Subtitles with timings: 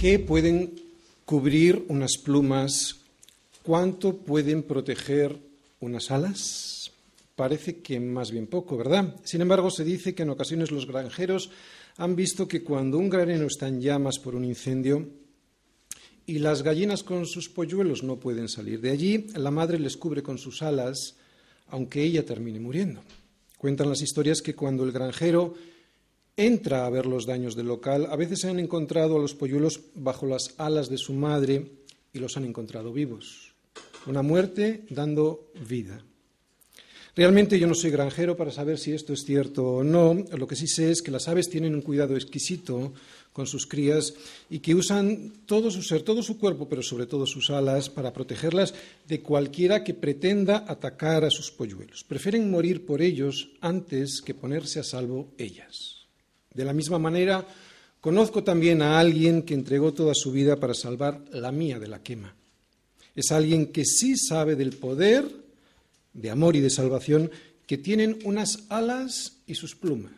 [0.00, 0.80] ¿Qué pueden
[1.26, 3.00] cubrir unas plumas?
[3.62, 5.38] ¿Cuánto pueden proteger
[5.80, 6.90] unas alas?
[7.36, 9.14] Parece que más bien poco, ¿verdad?
[9.24, 11.50] Sin embargo, se dice que en ocasiones los granjeros
[11.98, 15.06] han visto que cuando un granero está en llamas por un incendio
[16.24, 20.22] y las gallinas con sus polluelos no pueden salir de allí, la madre les cubre
[20.22, 21.16] con sus alas,
[21.68, 23.02] aunque ella termine muriendo.
[23.58, 25.52] Cuentan las historias que cuando el granjero
[26.46, 29.80] entra a ver los daños del local, a veces se han encontrado a los polluelos
[29.94, 31.66] bajo las alas de su madre
[32.12, 33.52] y los han encontrado vivos.
[34.06, 36.02] Una muerte dando vida.
[37.16, 40.14] Realmente yo no soy granjero para saber si esto es cierto o no.
[40.36, 42.92] Lo que sí sé es que las aves tienen un cuidado exquisito
[43.32, 44.14] con sus crías
[44.48, 48.12] y que usan todo su ser, todo su cuerpo, pero sobre todo sus alas, para
[48.12, 48.74] protegerlas
[49.06, 52.04] de cualquiera que pretenda atacar a sus polluelos.
[52.04, 55.99] Prefieren morir por ellos antes que ponerse a salvo ellas.
[56.52, 57.46] De la misma manera,
[58.00, 62.02] conozco también a alguien que entregó toda su vida para salvar la mía de la
[62.02, 62.34] quema.
[63.14, 65.26] Es alguien que sí sabe del poder
[66.12, 67.30] de amor y de salvación
[67.66, 70.12] que tienen unas alas y sus plumas.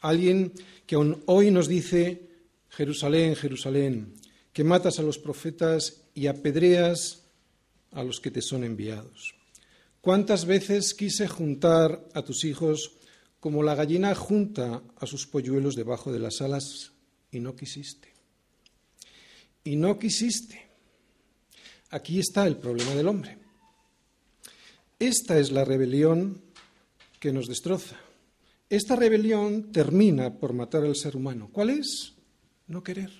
[0.00, 0.52] Alguien
[0.86, 2.22] que aún hoy nos dice,
[2.70, 4.14] Jerusalén, Jerusalén,
[4.52, 7.22] que matas a los profetas y apedreas
[7.92, 9.34] a los que te son enviados.
[10.00, 12.92] ¿Cuántas veces quise juntar a tus hijos
[13.40, 16.92] como la gallina junta a sus polluelos debajo de las alas
[17.32, 18.12] y no quisiste.
[19.64, 20.68] Y no quisiste.
[21.90, 23.38] Aquí está el problema del hombre.
[24.98, 26.42] Esta es la rebelión
[27.18, 27.96] que nos destroza.
[28.68, 31.48] Esta rebelión termina por matar al ser humano.
[31.50, 32.12] ¿Cuál es?
[32.68, 33.10] No querer.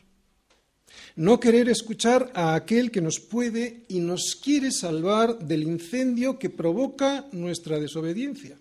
[1.16, 6.50] No querer escuchar a aquel que nos puede y nos quiere salvar del incendio que
[6.50, 8.58] provoca nuestra desobediencia.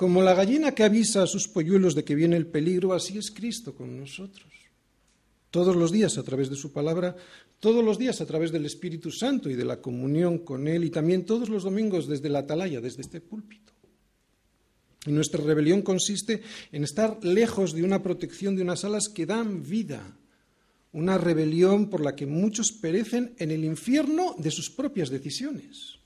[0.00, 3.30] Como la gallina que avisa a sus polluelos de que viene el peligro, así es
[3.30, 4.48] Cristo con nosotros.
[5.50, 7.14] Todos los días a través de su palabra,
[7.58, 10.90] todos los días a través del Espíritu Santo y de la comunión con Él, y
[10.90, 13.74] también todos los domingos desde la atalaya, desde este púlpito.
[15.04, 16.40] Y nuestra rebelión consiste
[16.72, 20.16] en estar lejos de una protección de unas alas que dan vida,
[20.92, 25.99] una rebelión por la que muchos perecen en el infierno de sus propias decisiones.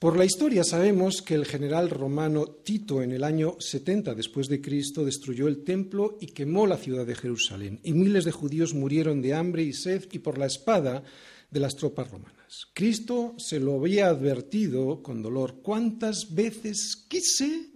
[0.00, 4.62] Por la historia sabemos que el general romano Tito en el año 70 después de
[4.62, 9.20] Cristo destruyó el templo y quemó la ciudad de Jerusalén y miles de judíos murieron
[9.20, 11.04] de hambre y sed y por la espada
[11.50, 12.68] de las tropas romanas.
[12.72, 17.68] Cristo se lo había advertido con dolor, ¿cuántas veces quise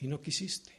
[0.00, 0.73] y no quisiste?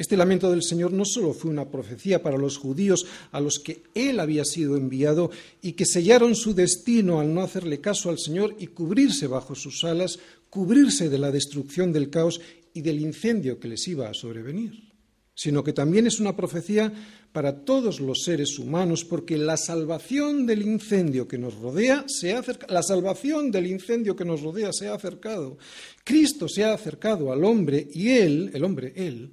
[0.00, 3.82] Este lamento del Señor no solo fue una profecía para los judíos a los que
[3.94, 5.30] Él había sido enviado
[5.60, 9.84] y que sellaron su destino al no hacerle caso al Señor y cubrirse bajo sus
[9.84, 10.18] alas,
[10.48, 12.40] cubrirse de la destrucción del caos
[12.72, 14.90] y del incendio que les iba a sobrevenir,
[15.34, 16.90] sino que también es una profecía
[17.30, 22.42] para todos los seres humanos, porque la salvación del incendio que nos rodea se ha
[22.70, 25.58] la salvación del incendio que nos rodea se ha acercado.
[26.04, 29.32] Cristo se ha acercado al hombre y él, el hombre, él,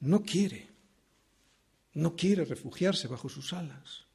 [0.00, 0.68] no quiere,
[1.94, 4.06] no quiere refugiarse bajo sus alas.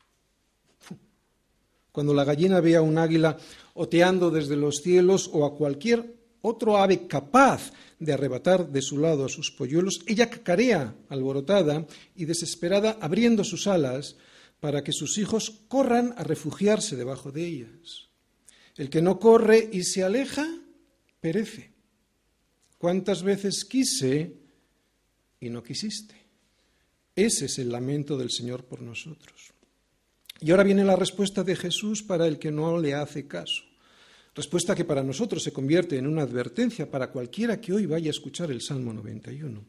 [1.92, 3.38] Cuando la gallina ve a un águila
[3.74, 9.26] oteando desde los cielos o a cualquier otro ave capaz de arrebatar de su lado
[9.26, 14.16] a sus polluelos, ella cacarea alborotada y desesperada abriendo sus alas
[14.60, 18.10] para que sus hijos corran a refugiarse debajo de ellas.
[18.78, 20.48] El que no corre y se aleja,
[21.20, 21.72] perece.
[22.78, 24.41] ¿Cuántas veces quise
[25.42, 26.16] y no quisiste.
[27.14, 29.52] Ese es el lamento del Señor por nosotros.
[30.40, 33.64] Y ahora viene la respuesta de Jesús para el que no le hace caso.
[34.34, 38.12] Respuesta que para nosotros se convierte en una advertencia para cualquiera que hoy vaya a
[38.12, 39.62] escuchar el Salmo 91.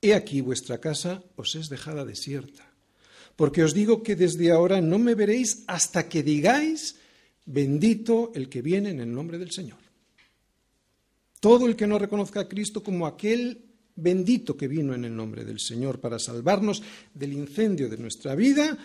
[0.00, 2.70] He aquí vuestra casa os es dejada desierta,
[3.34, 6.96] porque os digo que desde ahora no me veréis hasta que digáis,
[7.44, 9.78] bendito el que viene en el nombre del Señor.
[11.40, 13.65] Todo el que no reconozca a Cristo como aquel
[13.96, 16.82] bendito que vino en el nombre del Señor para salvarnos
[17.14, 18.76] del incendio de nuestra vida,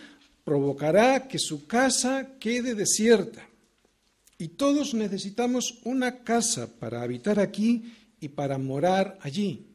[0.44, 3.46] provocará que su casa quede desierta.
[4.38, 9.66] Y todos necesitamos una casa para habitar aquí y para morar allí.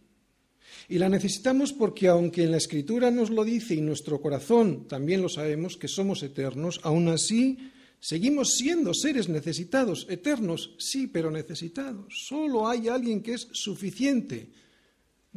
[0.89, 5.22] Y la necesitamos porque aunque en la Escritura nos lo dice y nuestro corazón también
[5.22, 12.25] lo sabemos que somos eternos, aún así seguimos siendo seres necesitados, eternos, sí, pero necesitados.
[12.28, 14.50] Solo hay alguien que es suficiente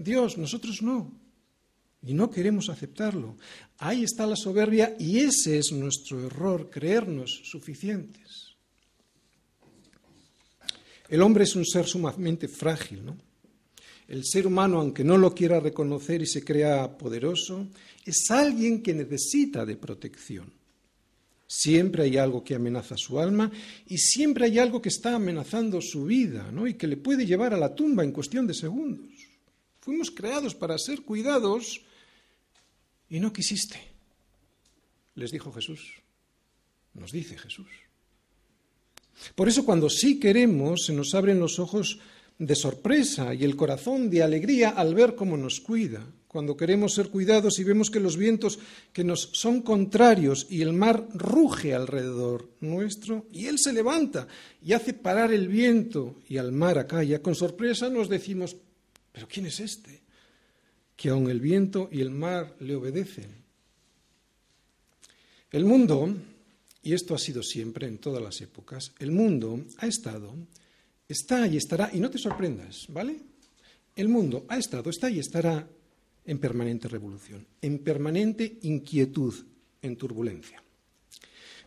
[0.02, 1.12] Dios, nosotros no.
[2.02, 3.36] Y no queremos aceptarlo.
[3.78, 8.54] Ahí está la soberbia y ese es nuestro error, creernos suficientes.
[11.08, 13.16] El hombre es un ser sumamente frágil, ¿no?
[14.08, 17.68] El ser humano, aunque no lo quiera reconocer y se crea poderoso,
[18.04, 20.52] es alguien que necesita de protección.
[21.46, 23.50] Siempre hay algo que amenaza su alma
[23.88, 26.66] y siempre hay algo que está amenazando su vida ¿no?
[26.66, 29.10] y que le puede llevar a la tumba en cuestión de segundos.
[29.80, 31.80] Fuimos creados para ser cuidados
[33.08, 33.80] y no quisiste,
[35.14, 35.94] les dijo Jesús,
[36.94, 37.68] nos dice Jesús.
[39.34, 41.98] Por eso cuando sí queremos se nos abren los ojos
[42.38, 46.06] de sorpresa y el corazón de alegría al ver cómo nos cuida.
[46.26, 48.58] Cuando queremos ser cuidados y vemos que los vientos
[48.92, 54.28] que nos son contrarios y el mar ruge alrededor nuestro y él se levanta
[54.64, 58.56] y hace parar el viento y al mar acalla, con sorpresa nos decimos,
[59.12, 60.00] pero ¿quién es este?
[60.96, 63.40] Que aun el viento y el mar le obedecen.
[65.50, 66.14] El mundo,
[66.82, 70.34] y esto ha sido siempre en todas las épocas, el mundo ha estado,
[71.08, 73.16] está y estará, y no te sorprendas, ¿vale?
[73.96, 75.66] El mundo ha estado, está y estará
[76.24, 79.34] en permanente revolución, en permanente inquietud,
[79.82, 80.62] en turbulencia.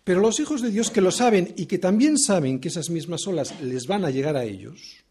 [0.03, 3.25] Pero los hijos de Dios que lo saben y que también saben que esas mismas
[3.27, 5.03] olas les van a llegar a ellos,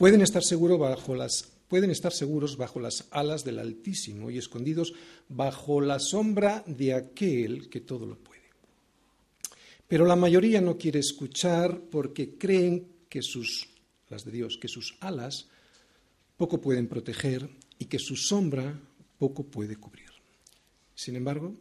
[0.00, 0.42] pueden estar,
[0.78, 4.94] bajo las, pueden estar seguros bajo las alas del Altísimo y escondidos
[5.28, 8.40] bajo la sombra de aquel que todo lo puede.
[9.86, 13.68] Pero la mayoría no quiere escuchar porque creen que sus,
[14.08, 15.48] las de Dios, que sus alas
[16.38, 18.80] poco pueden proteger y que su sombra
[19.18, 20.08] poco puede cubrir.
[20.94, 21.52] Sin embargo,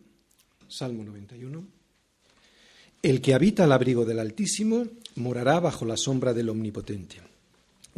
[0.69, 1.68] Salmo 91,
[3.01, 7.28] el que habita al abrigo del Altísimo morará bajo la sombra del Omnipotente.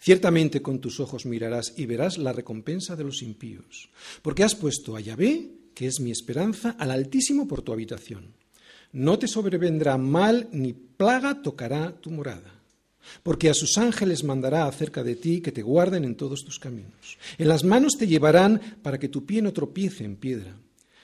[0.00, 3.90] Ciertamente con tus ojos mirarás y verás la recompensa de los impíos,
[4.22, 8.34] porque has puesto a Yahvé, que es mi esperanza, al Altísimo por tu habitación.
[8.92, 12.60] No te sobrevendrá mal ni plaga tocará tu morada
[13.22, 17.18] porque a sus ángeles mandará acerca de ti que te guarden en todos tus caminos.
[17.38, 20.54] En las manos te llevarán para que tu pie no tropiece en piedra.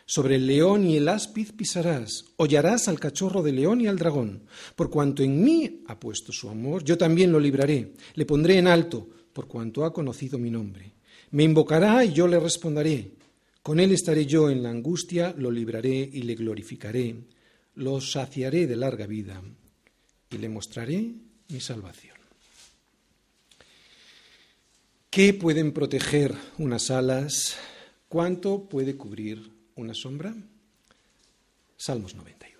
[0.08, 4.44] Sobre el león y el áspid pisarás, hollarás al cachorro de león y al dragón.
[4.76, 8.68] Por cuanto en mí ha puesto su amor, yo también lo libraré, le pondré en
[8.68, 10.92] alto, por cuanto ha conocido mi nombre.
[11.32, 13.14] Me invocará y yo le responderé.
[13.64, 17.16] Con él estaré yo en la angustia, lo libraré y le glorificaré.
[17.74, 19.42] Lo saciaré de larga vida
[20.30, 21.14] y le mostraré
[21.48, 22.16] mi salvación.
[25.10, 27.56] ¿Qué pueden proteger unas alas?
[28.08, 30.34] ¿Cuánto puede cubrir una sombra?
[31.76, 32.56] Salmos 91.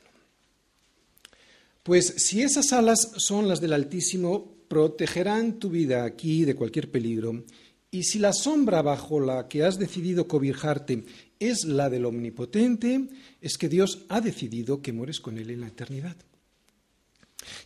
[1.83, 7.45] Pues si esas alas son las del Altísimo, protegerán tu vida aquí de cualquier peligro.
[7.91, 11.05] Y si la sombra bajo la que has decidido cobijarte
[11.39, 13.09] es la del Omnipotente,
[13.41, 16.17] es que Dios ha decidido que mueres con Él en la eternidad.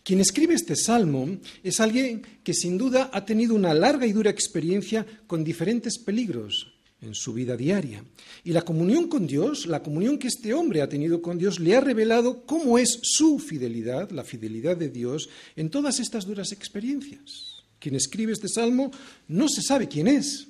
[0.03, 1.27] Quien escribe este salmo
[1.63, 6.71] es alguien que sin duda ha tenido una larga y dura experiencia con diferentes peligros
[7.01, 8.03] en su vida diaria.
[8.43, 11.75] Y la comunión con Dios, la comunión que este hombre ha tenido con Dios, le
[11.75, 17.63] ha revelado cómo es su fidelidad, la fidelidad de Dios, en todas estas duras experiencias.
[17.79, 18.91] Quien escribe este salmo
[19.27, 20.47] no se sabe quién es,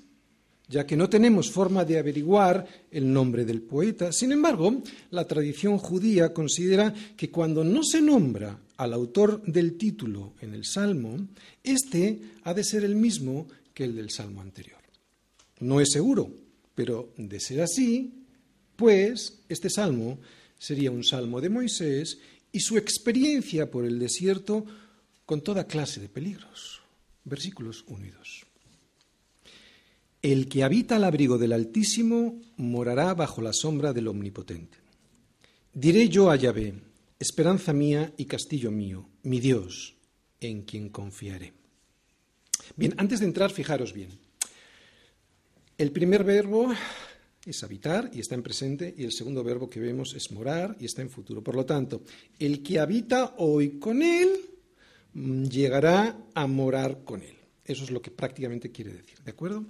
[0.68, 4.12] ya que no tenemos forma de averiguar el nombre del poeta.
[4.12, 10.34] Sin embargo, la tradición judía considera que cuando no se nombra al autor del título
[10.42, 11.28] en el Salmo,
[11.64, 14.80] este ha de ser el mismo que el del Salmo anterior.
[15.60, 16.32] No es seguro,
[16.76, 18.26] pero de ser así,
[18.76, 20.20] pues este Salmo
[20.58, 22.20] sería un Salmo de Moisés
[22.52, 24.66] y su experiencia por el desierto
[25.26, 26.82] con toda clase de peligros.
[27.24, 28.46] Versículos 1 y 2.
[30.22, 34.78] El que habita al abrigo del Altísimo morará bajo la sombra del Omnipotente.
[35.74, 36.76] Diré yo a Yahvé,
[37.18, 39.96] esperanza mía y castillo mío, mi Dios,
[40.40, 41.54] en quien confiaré.
[42.76, 44.10] Bien, antes de entrar, fijaros bien.
[45.82, 46.72] El primer verbo
[47.44, 50.86] es habitar y está en presente, y el segundo verbo que vemos es morar y
[50.86, 51.44] está en futuro.
[51.44, 52.04] Por lo tanto,
[52.38, 54.30] el que habita hoy con él
[55.16, 57.36] mm, llegará a morar con él.
[57.66, 59.66] Eso es lo que prácticamente quiere decir, ¿de acuerdo?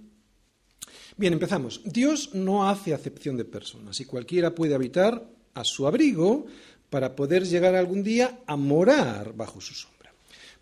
[1.15, 1.79] Bien, empezamos.
[1.85, 6.45] Dios no hace acepción de personas y cualquiera puede habitar a su abrigo
[6.89, 10.13] para poder llegar algún día a morar bajo su sombra.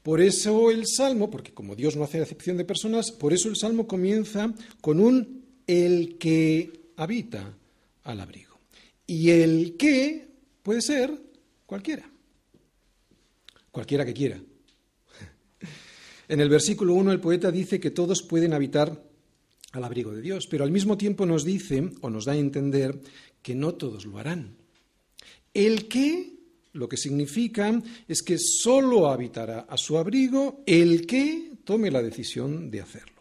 [0.04, 3.58] Por eso el Salmo, porque como Dios no hace acepción de personas, por eso el
[3.58, 5.39] Salmo comienza con un
[5.70, 7.56] el que habita
[8.04, 8.58] al abrigo.
[9.06, 10.28] Y el que
[10.64, 11.14] puede ser
[11.68, 12.10] cualquiera,
[13.72, 14.42] cualquiera que quiera.
[16.28, 19.04] En el versículo 1 el poeta dice que todos pueden habitar
[19.72, 23.00] al abrigo de Dios, pero al mismo tiempo nos dice o nos da a entender
[23.42, 24.56] que no todos lo harán.
[25.54, 26.34] El que,
[26.74, 32.70] lo que significa es que solo habitará a su abrigo el que tome la decisión
[32.70, 33.19] de hacerlo.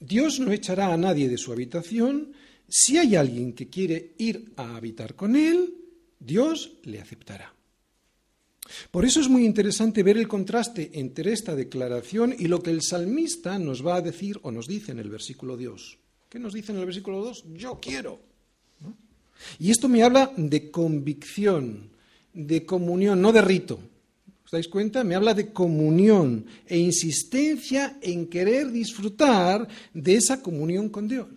[0.00, 2.32] Dios no echará a nadie de su habitación.
[2.68, 5.74] Si hay alguien que quiere ir a habitar con él,
[6.18, 7.54] Dios le aceptará.
[8.90, 12.82] Por eso es muy interesante ver el contraste entre esta declaración y lo que el
[12.82, 15.98] salmista nos va a decir o nos dice en el versículo 2.
[16.28, 17.44] ¿Qué nos dice en el versículo 2?
[17.54, 18.20] Yo quiero.
[19.58, 21.90] Y esto me habla de convicción,
[22.34, 23.80] de comunión, no de rito.
[24.48, 25.04] ¿Os dais cuenta?
[25.04, 31.28] Me habla de comunión e insistencia en querer disfrutar de esa comunión con Dios.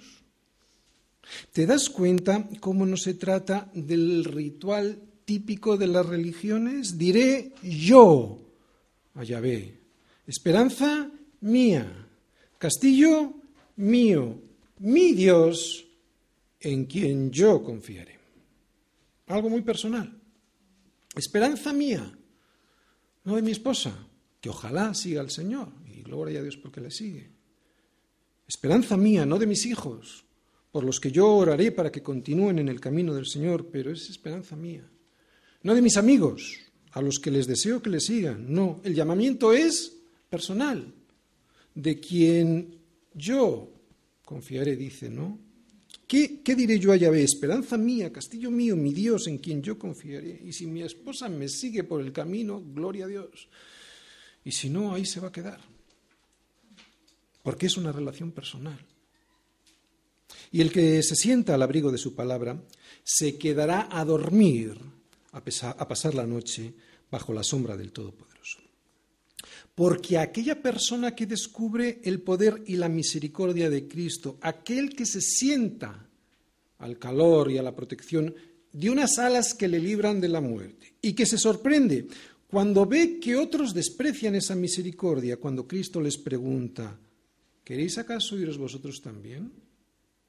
[1.52, 6.98] ¿Te das cuenta cómo no se trata del ritual típico de las religiones?
[6.98, 8.40] Diré yo
[9.16, 9.78] a Yahvé,
[10.26, 12.08] esperanza mía,
[12.58, 13.34] castillo
[13.76, 14.40] mío,
[14.80, 15.86] mi Dios
[16.62, 18.18] en quien yo confiaré.
[19.28, 20.18] Algo muy personal.
[21.14, 22.10] Esperanza mía,
[23.24, 23.94] no de mi esposa,
[24.40, 27.30] que ojalá siga al Señor, y gloria a Dios porque le sigue.
[28.48, 30.26] Esperanza mía, no de mis hijos,
[30.72, 34.10] por los que yo oraré para que continúen en el camino del Señor, pero es
[34.10, 34.88] esperanza mía.
[35.64, 36.58] No de mis amigos,
[36.92, 39.98] a los que les deseo que le sigan, no, el llamamiento es
[40.30, 40.94] personal,
[41.76, 42.80] de quien
[43.14, 43.72] yo
[44.26, 45.40] confiaré, dice, ¿no?
[46.12, 47.24] ¿Qué, ¿Qué, diré yo a Yahvé?
[47.24, 50.42] Esperanza mía, castillo mío, mi Dios en quien yo confiaré.
[50.44, 53.48] Y si mi esposa me sigue por el camino, gloria a Dios.
[54.44, 55.62] Y si no, ahí se va a quedar.
[57.42, 58.78] Porque es una relación personal.
[60.52, 62.62] Y el que se sienta al abrigo de su palabra
[63.06, 64.78] se quedará a dormir,
[65.32, 66.74] a, a pasar la noche
[67.10, 68.31] bajo la sombra del Todopoderoso.
[69.82, 75.22] Porque aquella persona que descubre el poder y la misericordia de Cristo, aquel que se
[75.22, 76.08] sienta
[76.78, 78.32] al calor y a la protección
[78.72, 82.06] de unas alas que le libran de la muerte, y que se sorprende
[82.48, 86.96] cuando ve que otros desprecian esa misericordia, cuando Cristo les pregunta,
[87.64, 89.52] ¿queréis acaso iros vosotros también?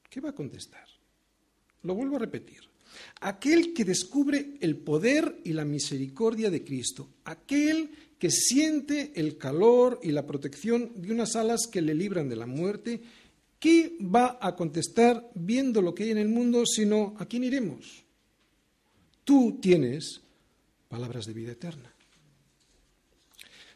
[0.09, 0.87] ¿Qué va a contestar?
[1.83, 2.61] Lo vuelvo a repetir.
[3.21, 7.91] Aquel que descubre el poder y la misericordia de Cristo, aquel
[8.23, 12.45] que siente el calor y la protección de unas alas que le libran de la
[12.45, 13.01] muerte,
[13.59, 18.05] ¿qué va a contestar viendo lo que hay en el mundo sino a quién iremos?
[19.25, 20.21] Tú tienes
[20.87, 21.93] palabras de vida eterna.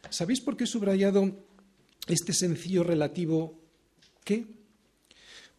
[0.10, 1.30] ¿Sabéis por qué he subrayado
[2.08, 3.60] este sencillo relativo
[4.24, 4.46] qué?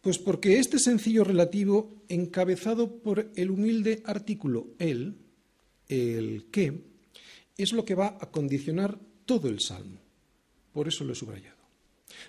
[0.01, 5.15] Pues porque este sencillo relativo, encabezado por el humilde artículo el,
[5.89, 6.88] el qué,
[7.63, 9.99] es lo que va a condicionar todo el salmo.
[10.73, 11.57] Por eso lo he subrayado.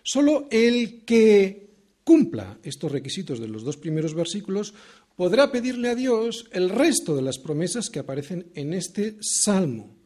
[0.03, 1.71] Solo el que
[2.05, 4.75] cumpla estos requisitos de los dos primeros versículos
[5.17, 9.97] podrá pedirle a Dios el resto de las promesas que aparecen en este salmo.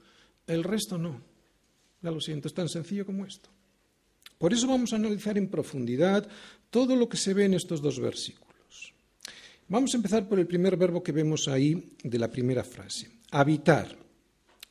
[0.47, 1.23] El resto no.
[2.03, 3.49] Ya lo siento, es tan sencillo como esto.
[4.39, 6.29] Por eso vamos a analizar en profundidad
[6.69, 8.93] todo lo que se ve en estos dos versículos.
[9.69, 14.04] Vamos a empezar por el primer verbo que vemos ahí de la primera frase, habitar.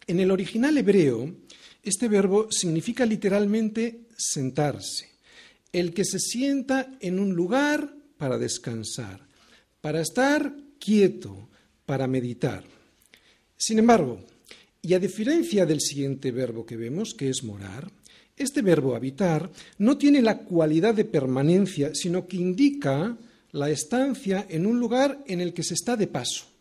[0.07, 1.33] En el original hebreo,
[1.81, 5.09] este verbo significa literalmente sentarse,
[5.71, 9.25] el que se sienta en un lugar para descansar,
[9.81, 11.49] para estar quieto,
[11.85, 12.63] para meditar.
[13.57, 14.19] Sin embargo,
[14.81, 17.89] y a diferencia del siguiente verbo que vemos, que es morar,
[18.35, 23.17] este verbo habitar no tiene la cualidad de permanencia, sino que indica
[23.51, 26.52] la estancia en un lugar en el que se está de paso.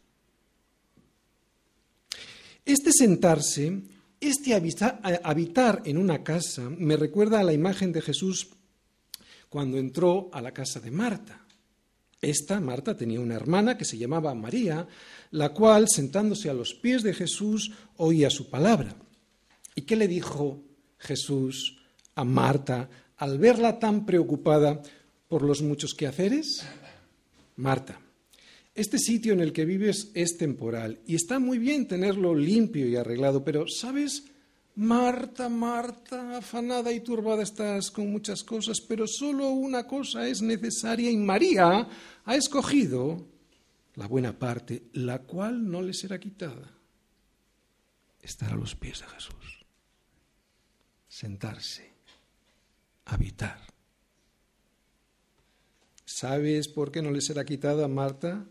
[2.64, 3.82] Este sentarse,
[4.20, 8.50] este habitar en una casa, me recuerda a la imagen de Jesús
[9.48, 11.44] cuando entró a la casa de Marta.
[12.20, 14.86] Esta, Marta, tenía una hermana que se llamaba María,
[15.32, 18.94] la cual, sentándose a los pies de Jesús, oía su palabra.
[19.74, 20.62] ¿Y qué le dijo
[20.98, 21.82] Jesús
[22.14, 24.80] a Marta al verla tan preocupada
[25.26, 26.64] por los muchos quehaceres?
[27.56, 28.00] Marta,
[28.74, 32.96] este sitio en el que vives es temporal y está muy bien tenerlo limpio y
[32.96, 34.24] arreglado, pero ¿sabes?
[34.74, 41.10] Marta, Marta, afanada y turbada estás con muchas cosas, pero solo una cosa es necesaria
[41.10, 41.86] y María
[42.24, 43.26] ha escogido
[43.96, 46.72] la buena parte, la cual no le será quitada.
[48.22, 49.34] Estar a los pies de Jesús.
[51.08, 51.92] sentarse,
[53.04, 53.60] habitar.
[56.06, 58.46] ¿Sabes por qué no le será quitada Marta?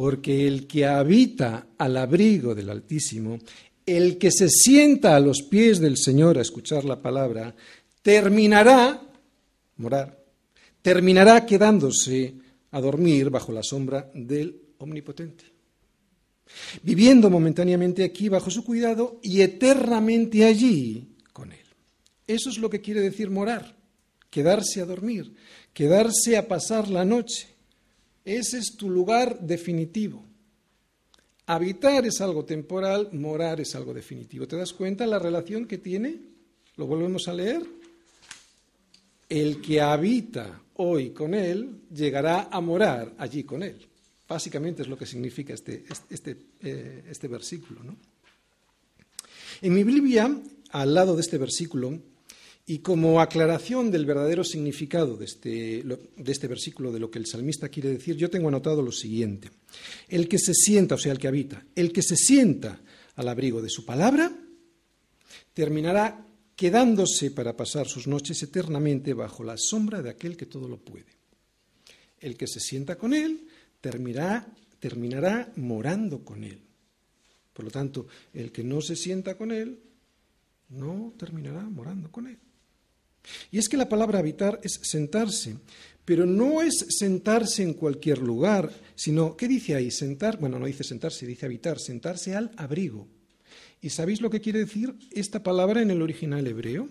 [0.00, 3.38] Porque el que habita al abrigo del Altísimo,
[3.84, 7.54] el que se sienta a los pies del Señor a escuchar la palabra,
[8.00, 8.98] terminará,
[9.76, 10.24] morar,
[10.80, 12.32] terminará quedándose
[12.70, 15.44] a dormir bajo la sombra del Omnipotente,
[16.82, 21.66] viviendo momentáneamente aquí bajo su cuidado y eternamente allí con Él.
[22.26, 23.76] Eso es lo que quiere decir morar,
[24.30, 25.34] quedarse a dormir,
[25.74, 27.49] quedarse a pasar la noche.
[28.24, 30.24] Ese es tu lugar definitivo.
[31.46, 34.46] Habitar es algo temporal, morar es algo definitivo.
[34.46, 36.16] ¿Te das cuenta la relación que tiene?
[36.76, 37.62] ¿Lo volvemos a leer?
[39.28, 43.86] El que habita hoy con Él llegará a morar allí con Él.
[44.28, 47.82] Básicamente es lo que significa este, este, eh, este versículo.
[47.82, 47.96] ¿no?
[49.60, 50.32] En mi Biblia,
[50.70, 51.98] al lado de este versículo,
[52.70, 57.26] y como aclaración del verdadero significado de este, de este, versículo, de lo que el
[57.26, 59.50] salmista quiere decir, yo tengo anotado lo siguiente.
[60.08, 62.80] El que se sienta, o sea, el que habita, el que se sienta
[63.16, 64.30] al abrigo de su palabra,
[65.52, 66.24] terminará
[66.54, 71.16] quedándose para pasar sus noches eternamente bajo la sombra de aquel que todo lo puede.
[72.20, 73.48] El que se sienta con él
[73.80, 74.46] terminará,
[74.78, 76.60] terminará morando con él.
[77.52, 79.80] Por lo tanto, el que no se sienta con él
[80.68, 82.38] no terminará morando con él.
[83.50, 85.56] Y es que la palabra habitar es sentarse,
[86.04, 89.90] pero no es sentarse en cualquier lugar, sino, ¿qué dice ahí?
[89.90, 93.06] Sentar, bueno, no dice sentarse, dice habitar, sentarse al abrigo.
[93.82, 96.88] ¿Y sabéis lo que quiere decir esta palabra en el original hebreo?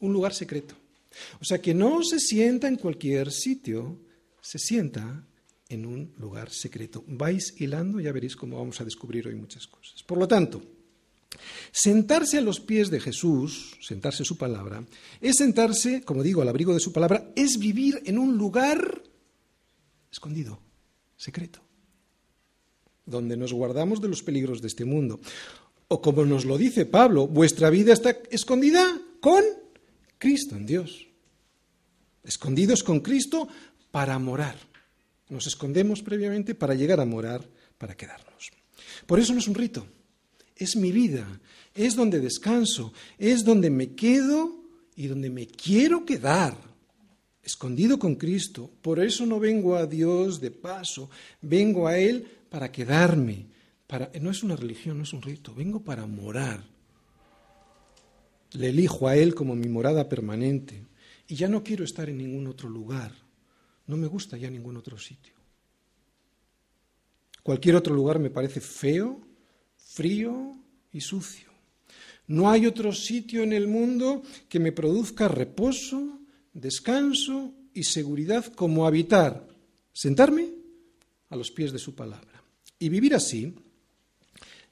[0.00, 0.74] Un lugar secreto.
[1.40, 3.98] O sea, que no se sienta en cualquier sitio,
[4.40, 5.26] se sienta
[5.68, 7.04] en un lugar secreto.
[7.06, 10.02] Vais hilando, ya veréis cómo vamos a descubrir hoy muchas cosas.
[10.02, 10.62] Por lo tanto,
[11.72, 14.84] Sentarse a los pies de Jesús, sentarse su palabra,
[15.20, 19.02] es sentarse, como digo, al abrigo de su palabra, es vivir en un lugar
[20.10, 20.60] escondido,
[21.16, 21.60] secreto,
[23.06, 25.20] donde nos guardamos de los peligros de este mundo.
[25.88, 28.84] O como nos lo dice Pablo, vuestra vida está escondida
[29.20, 29.42] con
[30.18, 31.06] Cristo en Dios.
[32.24, 33.48] Escondidos con Cristo
[33.90, 34.56] para morar.
[35.30, 37.48] Nos escondemos previamente para llegar a morar,
[37.78, 38.50] para quedarnos.
[39.06, 39.86] Por eso no es un rito
[40.58, 41.40] es mi vida,
[41.74, 44.58] es donde descanso, es donde me quedo
[44.96, 46.56] y donde me quiero quedar,
[47.42, 48.68] escondido con Cristo.
[48.82, 51.08] Por eso no vengo a Dios de paso,
[51.40, 53.46] vengo a Él para quedarme.
[53.86, 56.62] Para, no es una religión, no es un rito, vengo para morar.
[58.52, 60.84] Le elijo a Él como mi morada permanente
[61.28, 63.12] y ya no quiero estar en ningún otro lugar.
[63.86, 65.34] No me gusta ya ningún otro sitio.
[67.42, 69.27] Cualquier otro lugar me parece feo,
[69.98, 70.52] frío
[70.92, 71.48] y sucio.
[72.28, 76.20] No hay otro sitio en el mundo que me produzca reposo,
[76.52, 79.48] descanso y seguridad como habitar,
[79.92, 80.50] sentarme
[81.30, 82.44] a los pies de su palabra.
[82.78, 83.52] Y vivir así,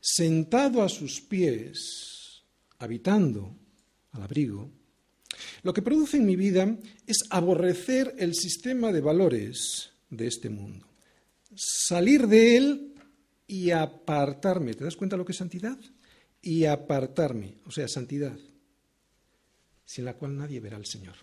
[0.01, 2.45] sentado a sus pies,
[2.79, 3.53] habitando
[4.12, 4.71] al abrigo,
[5.65, 10.87] lo que produce en mi vida es aborrecer el sistema de valores de este mundo,
[11.57, 12.93] salir de él
[13.46, 14.74] y apartarme.
[14.74, 15.78] ¿Te das cuenta lo que es santidad?
[16.42, 18.38] Y apartarme, o sea, santidad,
[19.85, 21.14] sin la cual nadie verá al Señor.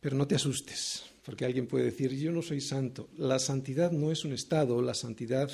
[0.00, 3.08] Pero no te asustes, porque alguien puede decir, yo no soy santo.
[3.16, 5.50] La santidad no es un estado, la santidad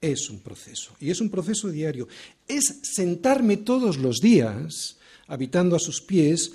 [0.00, 0.94] es un proceso.
[1.00, 2.06] Y es un proceso diario.
[2.46, 6.52] Es sentarme todos los días, habitando a sus pies,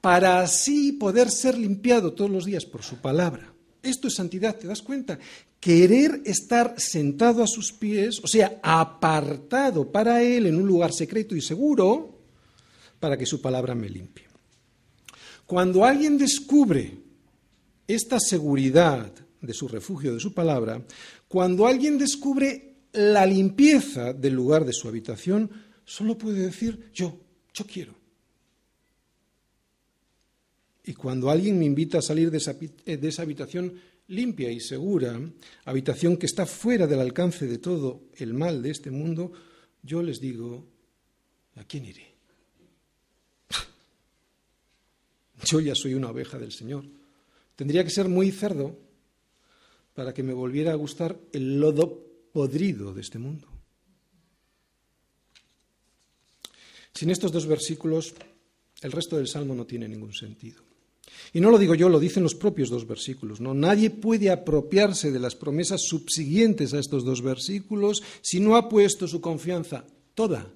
[0.00, 3.55] para así poder ser limpiado todos los días por su palabra.
[3.86, 5.18] Esto es santidad, ¿te das cuenta?
[5.60, 11.36] Querer estar sentado a sus pies, o sea, apartado para Él en un lugar secreto
[11.36, 12.18] y seguro,
[12.98, 14.24] para que su palabra me limpie.
[15.46, 16.98] Cuando alguien descubre
[17.86, 20.84] esta seguridad de su refugio, de su palabra,
[21.28, 25.48] cuando alguien descubre la limpieza del lugar de su habitación,
[25.84, 27.20] solo puede decir, yo,
[27.54, 27.94] yo quiero.
[30.86, 33.74] Y cuando alguien me invita a salir de esa, eh, de esa, habitación
[34.06, 35.20] limpia y segura,
[35.64, 39.32] habitación que está fuera del alcance de todo el mal de este mundo,
[39.82, 40.64] yo les digo,
[41.56, 42.14] ¿a quién iré?
[45.44, 46.84] Yo ya soy una oveja del Señor.
[47.56, 48.78] Tendría que ser muy cerdo
[49.92, 52.00] para que me volviera a gustar el lodo
[52.32, 53.48] podrido de este mundo.
[56.94, 58.14] Sin estos dos versículos,
[58.82, 60.65] el resto del Salmo no tiene ningún sentido.
[61.32, 63.40] Y no lo digo yo, lo dicen los propios dos versículos.
[63.40, 63.54] ¿no?
[63.54, 69.08] Nadie puede apropiarse de las promesas subsiguientes a estos dos versículos si no ha puesto
[69.08, 69.84] su confianza
[70.14, 70.50] toda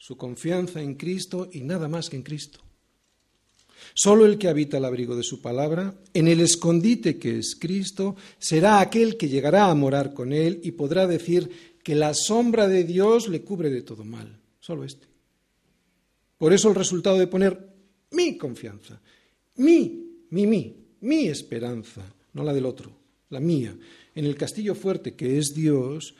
[0.00, 2.58] su confianza en Cristo y nada más que en Cristo.
[3.94, 8.16] Solo el que habita al abrigo de su palabra, en el escondite que es Cristo,
[8.38, 12.84] será aquel que llegará a morar con él y podrá decir que la sombra de
[12.84, 14.40] Dios le cubre de todo mal.
[14.58, 15.06] Solo este.
[16.38, 17.68] Por eso el resultado de poner
[18.12, 19.00] mi confianza,
[19.56, 22.92] mi, mi, mi, mi esperanza, no la del otro,
[23.30, 23.76] la mía,
[24.14, 26.14] en el castillo fuerte que es Dios,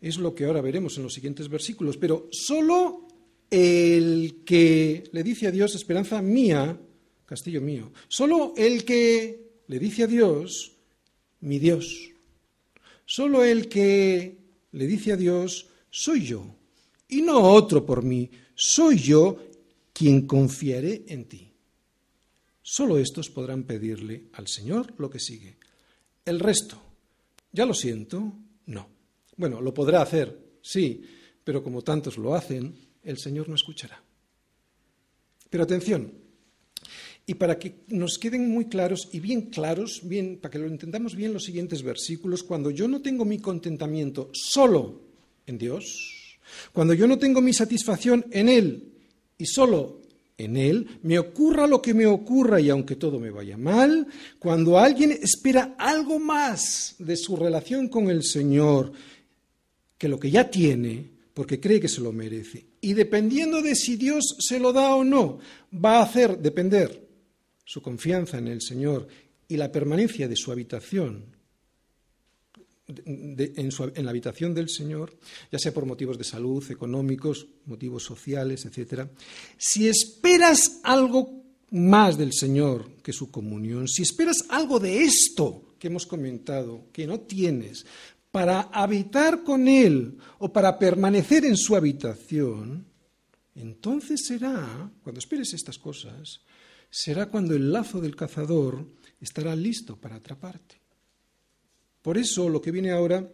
[0.00, 1.96] es lo que ahora veremos en los siguientes versículos.
[1.96, 3.06] Pero solo
[3.50, 6.78] el que le dice a Dios esperanza mía,
[7.26, 10.72] castillo mío, solo el que le dice a Dios
[11.40, 12.10] mi Dios,
[13.04, 14.36] solo el que
[14.72, 16.44] le dice a Dios soy yo,
[17.08, 19.38] y no otro por mí, soy yo
[19.92, 21.52] quien confiaré en ti.
[22.70, 25.56] Solo estos podrán pedirle al Señor lo que sigue.
[26.22, 26.78] El resto,
[27.50, 28.30] ya lo siento,
[28.66, 28.86] no.
[29.38, 31.02] Bueno, lo podrá hacer, sí,
[31.42, 34.04] pero como tantos lo hacen, el Señor no escuchará.
[35.48, 36.12] Pero atención,
[37.24, 41.16] y para que nos queden muy claros y bien claros, bien, para que lo entendamos
[41.16, 45.00] bien los siguientes versículos, cuando yo no tengo mi contentamiento solo
[45.46, 46.38] en Dios,
[46.74, 48.92] cuando yo no tengo mi satisfacción en Él
[49.38, 50.02] y solo
[50.38, 54.06] en Él, me ocurra lo que me ocurra y aunque todo me vaya mal,
[54.38, 58.92] cuando alguien espera algo más de su relación con el Señor
[59.98, 63.96] que lo que ya tiene, porque cree que se lo merece, y dependiendo de si
[63.96, 65.40] Dios se lo da o no,
[65.72, 67.08] va a hacer depender
[67.64, 69.08] su confianza en el Señor
[69.48, 71.37] y la permanencia de su habitación
[72.88, 75.14] en, la habitación del Señor,
[75.52, 79.08] ya sea por motivos de salud, económicos, motivos sociales, etc.,
[79.56, 85.88] si esperas algo más del Señor que su comunión, si esperas algo de esto que
[85.88, 87.84] hemos comentado, que no tienes,
[88.30, 92.86] para habitar con Él o para permanecer en su habitación,
[93.54, 96.40] entonces será, cuando esperes estas cosas,
[96.90, 98.86] será cuando el lazo del cazador
[99.20, 100.77] estará listo para atraparte.
[102.08, 103.30] Por eso lo que viene ahora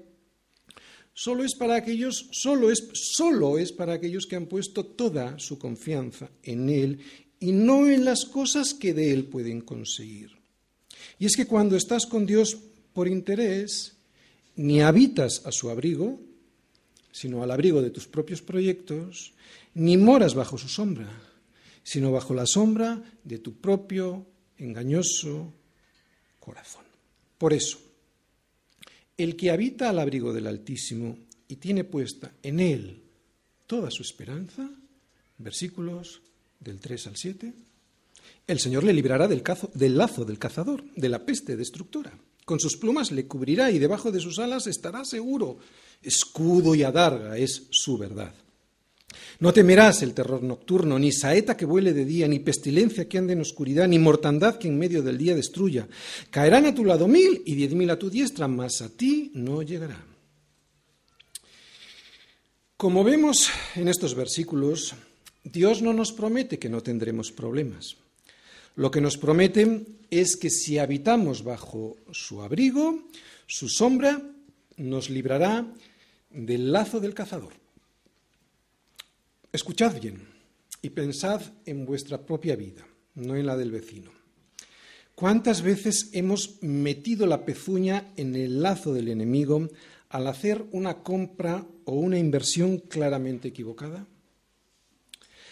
[1.13, 5.61] solo es para aquellos, solo es, solo es para aquellos que han puesto toda su
[5.61, 6.99] confianza en Él
[7.39, 10.33] y no en las cosas que de Él pueden conseguir.
[11.21, 12.59] Y es que cuando estás con Dios
[12.93, 13.95] por interés,
[14.57, 16.19] ni habitas a su abrigo,
[17.13, 19.35] sino al abrigo de tus propios proyectos,
[19.75, 21.17] ni moras bajo su sombra,
[21.85, 24.27] sino bajo la sombra de tu propio
[24.59, 25.53] engañoso
[26.41, 26.83] corazón.
[27.39, 27.84] Por eso,
[29.17, 31.17] el que habita al abrigo del Altísimo
[31.49, 33.03] y tiene puesta en él
[33.67, 34.69] toda su esperanza,
[35.39, 36.23] versículos
[36.61, 37.53] del 3 al 7,
[38.47, 39.43] el Señor le librará del,
[39.75, 42.19] del, lazo del cazador, de la peste destructora.
[42.45, 45.59] Con sus plumas le cubrirá y debajo de sus alas estará seguro.
[46.03, 48.35] Escudo y adarga es su verdad.
[49.41, 53.33] No temerás el terror nocturno, ni saeta que vuele de día, ni pestilencia que ande
[53.33, 55.89] en oscuridad, ni mortandad que en medio del día destruya.
[56.31, 59.63] Caerán a tu lado mil y diez mil a tu diestra, mas a ti no
[59.63, 60.05] llegará.
[62.77, 64.95] Como vemos en estos versículos,
[65.43, 67.97] Dios no nos promete que no tendremos problemas.
[68.77, 73.05] Lo que nos promete es que si habitamos bajo su abrigo,
[73.47, 74.21] su sombra
[74.77, 75.67] nos librará
[76.31, 77.64] del lazo del cazador.
[79.55, 80.21] Escuchad bien
[80.83, 84.11] y pensad en vuestra propia vida, no en la del vecino.
[85.15, 89.69] ¿Cuántas veces hemos metido la pezuña en el lazo del enemigo
[90.09, 94.09] al hacer una compra o una inversión claramente equivocada?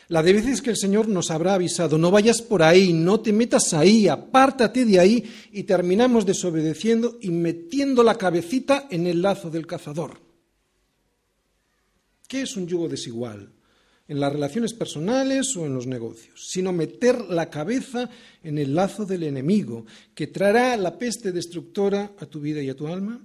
[0.08, 3.32] La de veces que el Señor nos habrá avisado, no vayas por ahí, no te
[3.32, 9.48] metas ahí, apártate de ahí, y terminamos desobedeciendo y metiendo la cabecita en el lazo
[9.48, 10.20] del cazador.
[12.26, 13.62] ¿Qué es un yugo desigual?
[14.08, 18.10] En las relaciones personales o en los negocios, sino meter la cabeza
[18.42, 22.76] en el lazo del enemigo que traerá la peste destructora a tu vida y a
[22.76, 23.20] tu alma?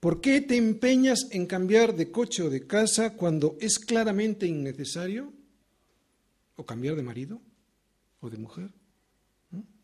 [0.00, 5.32] ¿Por qué te empeñas en cambiar de coche o de casa cuando es claramente innecesario?
[6.56, 7.40] ¿O cambiar de marido
[8.20, 8.70] o de mujer?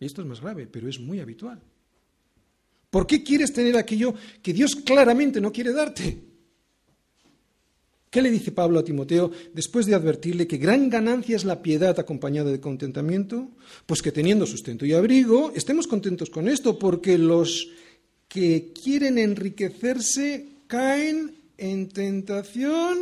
[0.00, 1.62] Y esto es más grave, pero es muy habitual.
[2.90, 6.27] ¿Por qué quieres tener aquello que Dios claramente no quiere darte?
[8.10, 11.98] ¿Qué le dice Pablo a Timoteo después de advertirle que gran ganancia es la piedad
[12.00, 13.50] acompañada de contentamiento?
[13.84, 17.68] Pues que teniendo sustento y abrigo, estemos contentos con esto, porque los
[18.28, 22.98] que quieren enriquecerse caen en tentación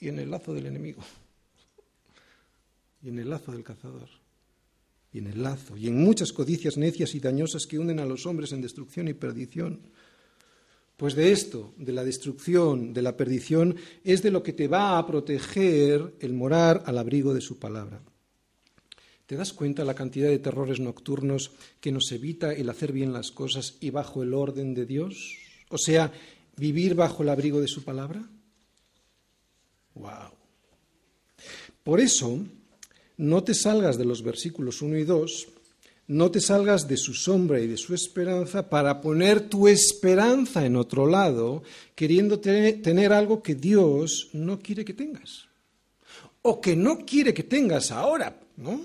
[0.00, 1.02] y en el lazo del enemigo,
[3.02, 4.08] y en el lazo del cazador,
[5.12, 8.26] y en el lazo, y en muchas codicias necias y dañosas que hunden a los
[8.26, 9.80] hombres en destrucción y perdición
[10.96, 14.98] Pues de esto, de la destrucción, de la perdición, es de lo que te va
[14.98, 18.00] a proteger el morar al abrigo de su palabra.
[19.26, 23.30] ¿Te das cuenta la cantidad de terrores nocturnos que nos evita el hacer bien las
[23.30, 25.36] cosas y bajo el orden de Dios?
[25.68, 26.12] O sea,
[26.56, 28.26] vivir bajo el abrigo de su palabra.
[29.94, 30.30] ¡Wow!
[31.82, 32.38] Por eso,
[33.18, 35.48] no te salgas de los versículos 1 y 2
[36.08, 40.76] no te salgas de su sombra y de su esperanza para poner tu esperanza en
[40.76, 41.62] otro lado,
[41.94, 45.48] queriendo tener algo que Dios no quiere que tengas.
[46.42, 48.80] O que no quiere que tengas ahora, ¿no?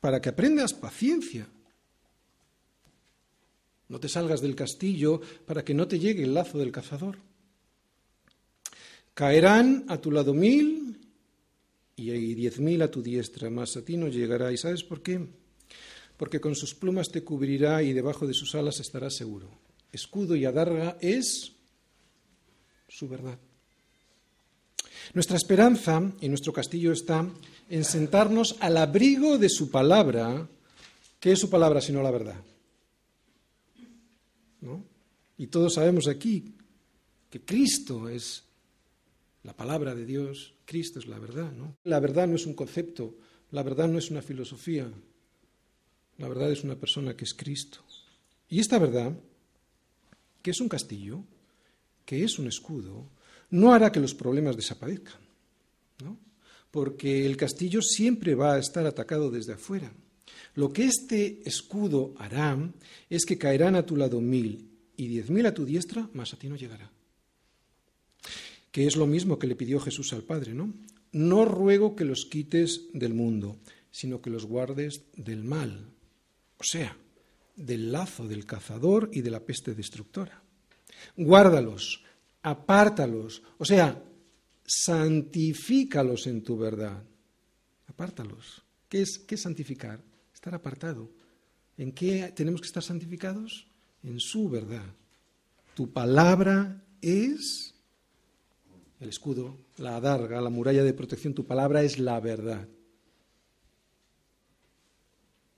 [0.00, 1.46] Para que aprendas paciencia.
[3.88, 7.18] No te salgas del castillo para que no te llegue el lazo del cazador.
[9.14, 10.98] Caerán a tu lado mil
[11.94, 14.50] y diez mil a tu diestra, mas a ti no llegará.
[14.50, 15.43] ¿Y sabes por qué?
[16.16, 19.48] Porque con sus plumas te cubrirá y debajo de sus alas estarás seguro.
[19.92, 21.52] Escudo y adarga es
[22.88, 23.38] su verdad.
[25.12, 27.28] Nuestra esperanza y nuestro castillo está
[27.68, 30.48] en sentarnos al abrigo de su palabra.
[31.20, 32.40] ¿Qué es su palabra sino la verdad?
[34.60, 34.84] ¿No?
[35.36, 36.54] Y todos sabemos aquí
[37.28, 38.44] que Cristo es
[39.42, 41.52] la palabra de Dios, Cristo es la verdad.
[41.52, 41.76] ¿no?
[41.84, 43.16] La verdad no es un concepto,
[43.50, 44.90] la verdad no es una filosofía,
[46.18, 47.80] la verdad es una persona que es Cristo.
[48.48, 49.16] Y esta verdad,
[50.42, 51.24] que es un castillo,
[52.04, 53.08] que es un escudo,
[53.50, 55.20] no hará que los problemas desaparezcan,
[56.02, 56.18] ¿no?
[56.70, 59.92] porque el castillo siempre va a estar atacado desde afuera.
[60.54, 62.58] Lo que este escudo hará
[63.10, 66.36] es que caerán a tu lado mil y diez mil a tu diestra, mas a
[66.36, 66.90] ti no llegará.
[68.70, 70.72] Que es lo mismo que le pidió Jesús al Padre, ¿no?
[71.12, 73.56] No ruego que los quites del mundo,
[73.90, 75.94] sino que los guardes del mal
[76.58, 76.96] o sea,
[77.56, 80.42] del lazo del cazador y de la peste destructora.
[81.16, 82.02] Guárdalos,
[82.42, 84.02] apártalos, o sea,
[84.64, 87.02] santifícalos en tu verdad.
[87.86, 88.62] Apártalos.
[88.88, 90.00] ¿Qué es, qué es santificar?
[90.32, 91.10] Estar apartado.
[91.76, 93.66] ¿En qué tenemos que estar santificados?
[94.02, 94.94] En su verdad.
[95.74, 97.74] Tu palabra es
[99.00, 101.34] el escudo, la adarga, la muralla de protección.
[101.34, 102.68] Tu palabra es la verdad.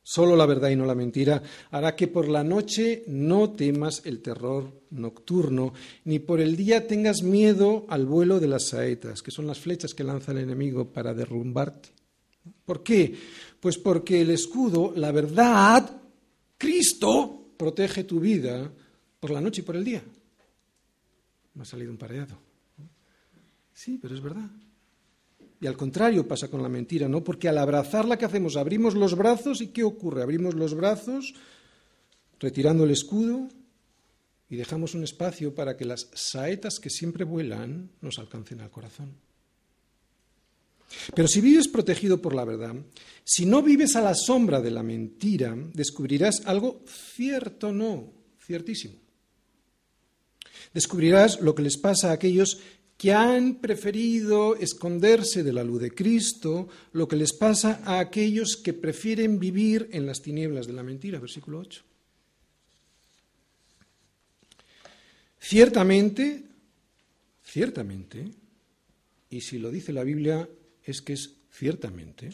[0.08, 1.42] Solo la verdad y no la mentira
[1.72, 7.24] hará que por la noche no temas el terror nocturno, ni por el día tengas
[7.24, 11.12] miedo al vuelo de las saetas, que son las flechas que lanza el enemigo para
[11.12, 11.88] derrumbarte.
[12.64, 13.18] ¿Por qué?
[13.58, 16.00] Pues porque el escudo, la verdad,
[16.56, 18.70] Cristo, protege tu vida
[19.18, 20.04] por la noche y por el día.
[21.54, 22.38] Me ha salido un pareado.
[23.74, 24.48] Sí, pero es verdad.
[25.60, 27.24] Y al contrario pasa con la mentira, ¿no?
[27.24, 28.56] Porque al abrazarla, ¿qué hacemos?
[28.56, 30.22] Abrimos los brazos y ¿qué ocurre?
[30.22, 31.34] Abrimos los brazos,
[32.38, 33.48] retirando el escudo
[34.48, 39.14] y dejamos un espacio para que las saetas que siempre vuelan nos alcancen al corazón.
[41.14, 42.74] Pero si vives protegido por la verdad,
[43.24, 48.12] si no vives a la sombra de la mentira, descubrirás algo cierto, no,
[48.44, 48.94] ciertísimo.
[50.72, 52.60] Descubrirás lo que les pasa a aquellos
[52.96, 58.56] que han preferido esconderse de la luz de Cristo, lo que les pasa a aquellos
[58.56, 61.82] que prefieren vivir en las tinieblas de la mentira, versículo 8.
[65.38, 66.42] Ciertamente,
[67.44, 68.30] ciertamente,
[69.30, 70.48] y si lo dice la Biblia
[70.82, 72.30] es que es ciertamente,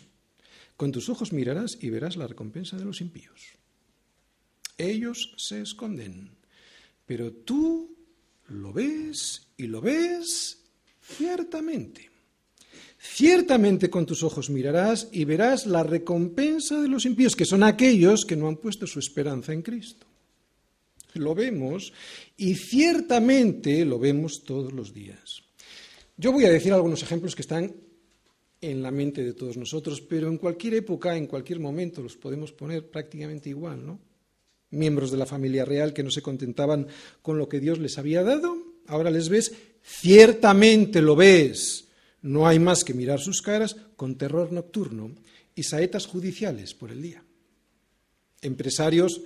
[0.77, 3.41] con tus ojos mirarás y verás la recompensa de los impíos.
[4.79, 6.31] Ellos se esconden,
[7.07, 7.92] pero tú
[8.53, 10.59] lo ves y lo ves
[11.01, 12.11] ciertamente.
[12.99, 18.25] Ciertamente con tus ojos mirarás y verás la recompensa de los impíos, que son aquellos
[18.25, 20.07] que no han puesto su esperanza en Cristo.
[21.15, 21.93] Lo vemos
[22.37, 25.43] y ciertamente lo vemos todos los días.
[26.17, 27.75] Yo voy a decir algunos ejemplos que están
[28.61, 32.53] en la mente de todos nosotros, pero en cualquier época, en cualquier momento, los podemos
[32.53, 33.99] poner prácticamente igual, ¿no?
[34.73, 36.89] Miembros de la familia real que no se contentaban
[37.23, 38.57] con lo que Dios les había dado,
[38.89, 41.85] ahora les ves, ciertamente lo ves.
[42.23, 45.13] No hay más que mirar sus caras con terror nocturno
[45.55, 47.23] y saetas judiciales por el día.
[48.41, 49.21] Empresarios,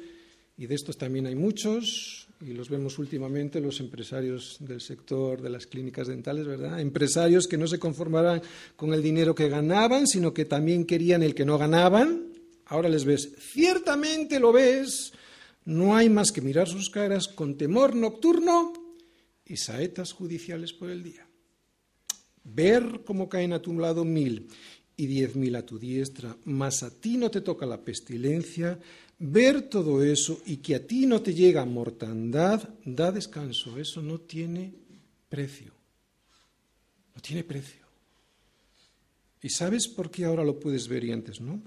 [0.58, 5.50] y de estos también hay muchos, y los vemos últimamente los empresarios del sector de
[5.50, 6.80] las clínicas dentales, ¿verdad?
[6.80, 8.42] Empresarios que no se conformarán
[8.76, 12.32] con el dinero que ganaban, sino que también querían el que no ganaban.
[12.66, 15.12] Ahora les ves, ciertamente lo ves,
[15.66, 18.72] no hay más que mirar sus caras con temor nocturno
[19.44, 21.26] y saetas judiciales por el día.
[22.44, 24.48] Ver cómo caen a tu lado mil
[24.96, 28.78] y diez mil a tu diestra, mas a ti no te toca la pestilencia,
[29.18, 33.76] ver todo eso y que a ti no te llega mortandad, da descanso.
[33.76, 34.72] Eso no tiene
[35.28, 35.72] precio.
[37.14, 37.84] No tiene precio.
[39.42, 41.60] ¿Y sabes por qué ahora lo puedes ver y antes no?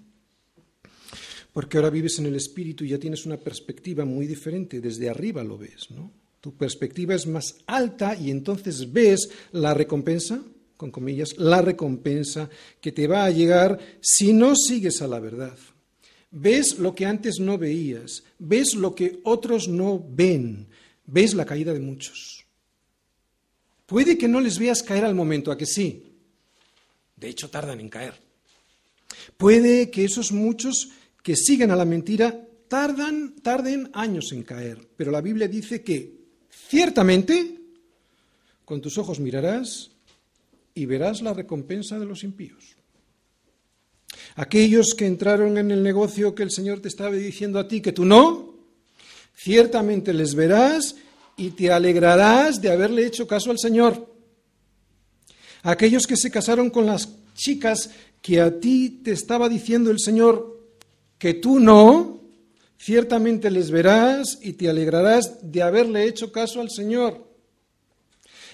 [1.54, 4.82] Porque ahora vives en el Espíritu y ya tienes una perspectiva muy diferente.
[4.82, 6.12] Desde arriba lo ves, ¿no?
[6.42, 10.42] Tu perspectiva es más alta y entonces ves la recompensa,
[10.78, 15.58] con comillas, la recompensa que te va a llegar si no sigues a la verdad.
[16.32, 20.68] Ves lo que antes no veías, ves lo que otros no ven,
[21.06, 22.46] ves la caída de muchos.
[23.86, 26.04] Puede que no les veas caer al momento, a que sí.
[27.16, 28.14] De hecho, tardan en caer.
[29.36, 30.90] Puede que esos muchos
[31.24, 36.20] que siguen a la mentira tardan, tarden años en caer, pero la Biblia dice que
[36.50, 37.60] ciertamente
[38.64, 39.92] con tus ojos mirarás
[40.76, 42.78] y verás la recompensa de los impíos.
[44.36, 47.92] Aquellos que entraron en el negocio que el Señor te estaba diciendo a ti que
[47.92, 48.54] tú no,
[49.36, 50.96] ciertamente les verás
[51.36, 54.14] y te alegrarás de haberle hecho caso al Señor.
[55.64, 57.90] Aquellos que se casaron con las chicas
[58.22, 60.59] que a ti te estaba diciendo el Señor
[61.20, 62.22] que tú no,
[62.80, 67.28] ciertamente les verás y te alegrarás de haberle hecho caso al Señor.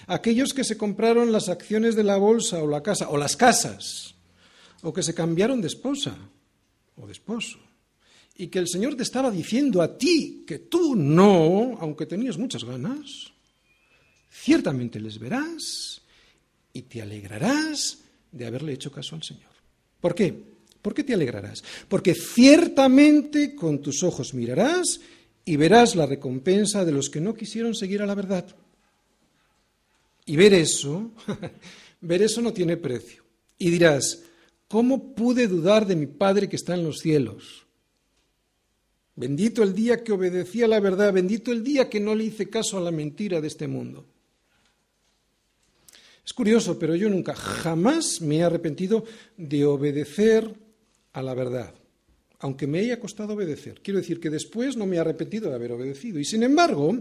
[0.08, 4.16] Aquellos que se compraron las acciones de la bolsa o la casa, o las casas,
[4.82, 6.16] o que se cambiaron de esposa
[6.96, 7.58] o de esposo,
[8.36, 12.64] y que el Señor te estaba diciendo a ti que tú no, aunque tenías muchas
[12.64, 13.32] ganas,
[14.30, 16.02] ciertamente les verás
[16.72, 17.98] y te alegrarás
[18.32, 19.52] de haberle hecho caso al Señor.
[20.00, 20.55] ¿Por qué?
[20.86, 21.64] ¿Por qué te alegrarás?
[21.88, 25.00] Porque ciertamente con tus ojos mirarás
[25.44, 28.46] y verás la recompensa de los que no quisieron seguir a la verdad.
[30.26, 31.10] Y ver eso,
[32.02, 33.24] ver eso no tiene precio.
[33.58, 34.20] Y dirás,
[34.68, 37.66] ¿Cómo pude dudar de mi Padre que está en los cielos?
[39.16, 42.48] Bendito el día que obedecí a la verdad, bendito el día que no le hice
[42.48, 44.06] caso a la mentira de este mundo.
[46.24, 49.04] Es curioso, pero yo nunca, jamás me he arrepentido
[49.36, 50.65] de obedecer
[51.16, 51.72] a la verdad,
[52.40, 53.80] aunque me haya costado obedecer.
[53.82, 56.18] Quiero decir que después no me he arrepentido de haber obedecido.
[56.18, 56.94] Y sin embargo,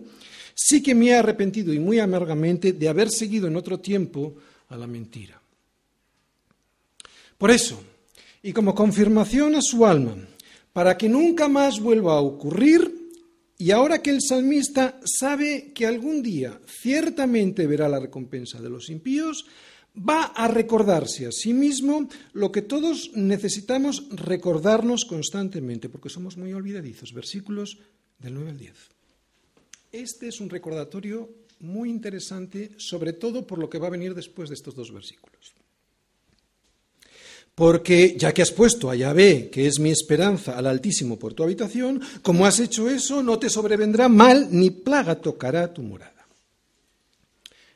[0.53, 4.35] sí que me he arrepentido y muy amargamente de haber seguido en otro tiempo
[4.69, 5.41] a la mentira.
[7.37, 7.83] Por eso,
[8.41, 10.15] y como confirmación a su alma,
[10.71, 12.95] para que nunca más vuelva a ocurrir,
[13.57, 18.89] y ahora que el salmista sabe que algún día ciertamente verá la recompensa de los
[18.89, 19.45] impíos,
[19.97, 26.53] va a recordarse a sí mismo lo que todos necesitamos recordarnos constantemente, porque somos muy
[26.53, 27.13] olvidadizos.
[27.13, 27.77] Versículos
[28.19, 28.73] del 9 al 10.
[29.91, 31.29] Este es un recordatorio
[31.59, 35.53] muy interesante, sobre todo por lo que va a venir después de estos dos versículos.
[37.55, 41.43] Porque ya que has puesto a Yahvé, que es mi esperanza, al Altísimo por tu
[41.43, 46.14] habitación, como has hecho eso, no te sobrevendrá mal ni plaga tocará tu morada.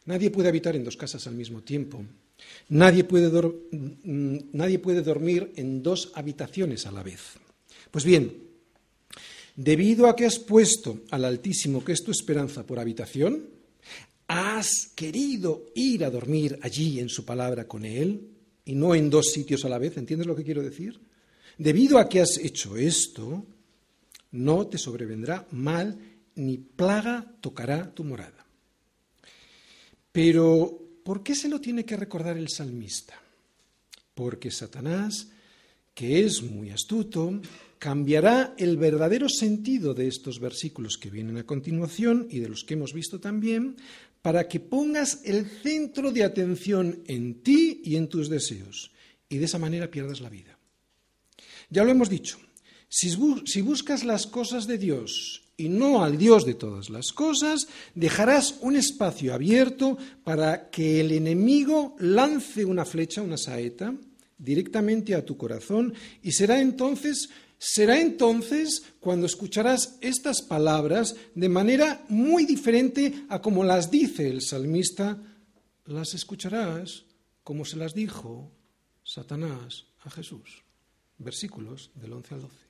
[0.10, 2.04] Nadie puede habitar en dos casas al mismo tiempo.
[2.69, 7.38] Nadie puede, mm, nadie puede dormir en dos habitaciones a la vez.
[7.91, 8.34] Pues bien,
[9.56, 13.50] debido a que has puesto al Altísimo, que es tu esperanza, por habitación,
[14.26, 18.32] has querido ir a dormir allí en su palabra con Él,
[18.65, 19.95] y no en dos sitios a la vez.
[19.95, 21.00] ¿Entiendes lo que quiero decir?
[21.56, 23.45] Debido a que has hecho esto,
[24.32, 26.00] no te sobrevendrá mal
[26.34, 28.38] ni plaga tocará tu morada.
[30.21, 33.13] Pero, ¿por qué se lo tiene que recordar el salmista?
[34.13, 35.29] Porque Satanás,
[35.93, 37.39] que es muy astuto,
[37.77, 42.73] cambiará el verdadero sentido de estos versículos que vienen a continuación y de los que
[42.73, 43.77] hemos visto también
[44.21, 48.91] para que pongas el centro de atención en ti y en tus deseos,
[49.29, 50.60] y de esa manera pierdas la vida.
[51.69, 52.39] Ya lo hemos dicho,
[52.89, 58.56] si, buscas las cosas de Dios y no al Dios de todas las cosas, dejarás
[58.62, 63.93] un espacio abierto para que el enemigo lance una flecha, una saeta,
[64.38, 65.93] directamente a tu corazón,
[66.24, 67.30] y será entonces
[67.62, 74.41] Será entonces cuando escucharás estas palabras de manera muy diferente a como las dice el
[74.41, 75.22] salmista,
[75.86, 77.03] las escucharás
[77.43, 78.49] como se las dijo
[79.03, 80.64] Satanás a Jesús.
[81.18, 82.68] Versículos del 11 al 12.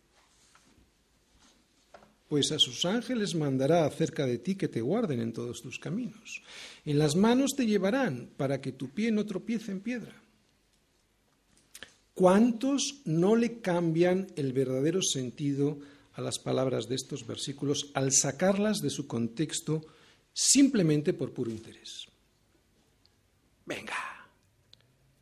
[2.30, 6.44] Pues a sus ángeles mandará acerca de ti que te guarden en todos tus caminos.
[6.86, 10.14] En las manos te llevarán para que tu pie no tropiece en piedra.
[12.14, 15.80] ¿Cuántos no le cambian el verdadero sentido
[16.14, 19.82] a las palabras de estos versículos al sacarlas de su contexto
[20.32, 22.06] simplemente por puro interés?
[23.66, 23.96] Venga,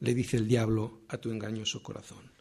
[0.02, 2.32] le dice el diablo a tu engañoso corazón.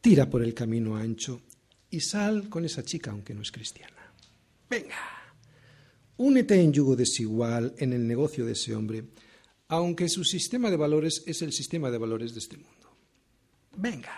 [0.00, 1.42] Tira por el camino ancho
[1.90, 4.12] y sal con esa chica aunque no es cristiana.
[4.68, 4.96] Venga,
[6.18, 9.04] únete en yugo desigual en el negocio de ese hombre,
[9.68, 12.96] aunque su sistema de valores es el sistema de valores de este mundo.
[13.76, 14.16] Venga,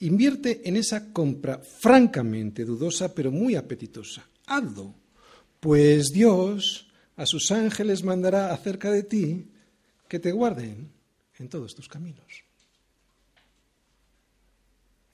[0.00, 4.28] invierte en esa compra francamente dudosa pero muy apetitosa.
[4.46, 4.94] Hazlo,
[5.60, 9.48] pues Dios a sus ángeles mandará acerca de ti
[10.08, 10.90] que te guarden
[11.38, 12.44] en todos tus caminos.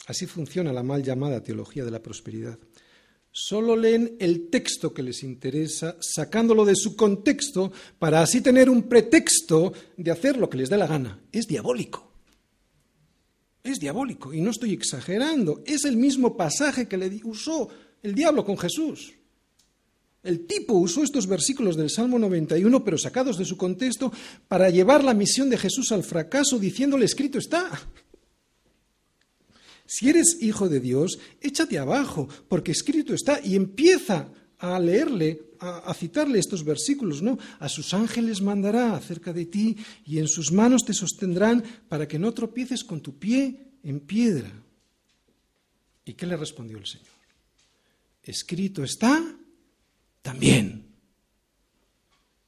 [0.08, 2.58] Así funciona la mal llamada teología de la prosperidad.
[3.30, 8.84] Solo leen el texto que les interesa, sacándolo de su contexto, para así tener un
[8.84, 11.20] pretexto de hacer lo que les dé la gana.
[11.30, 12.10] Es diabólico.
[13.62, 14.32] Es diabólico.
[14.32, 15.62] Y no estoy exagerando.
[15.66, 17.68] Es el mismo pasaje que le usó
[18.02, 19.12] el diablo con Jesús.
[20.22, 24.10] El tipo usó estos versículos del Salmo 91, pero sacados de su contexto,
[24.48, 27.70] para llevar la misión de Jesús al fracaso, diciéndole, escrito está.
[29.88, 34.28] Si eres hijo de Dios, échate abajo, porque escrito está, y empieza
[34.58, 37.38] a leerle, a, citarle estos versículos, ¿no?
[37.58, 42.18] A sus ángeles mandará acerca de ti, y en sus manos te sostendrán para que
[42.18, 44.52] no tropieces con tu pie en piedra.
[46.04, 47.06] ¿Y qué le respondió el Señor?
[48.22, 49.24] Escrito está
[50.20, 50.84] también.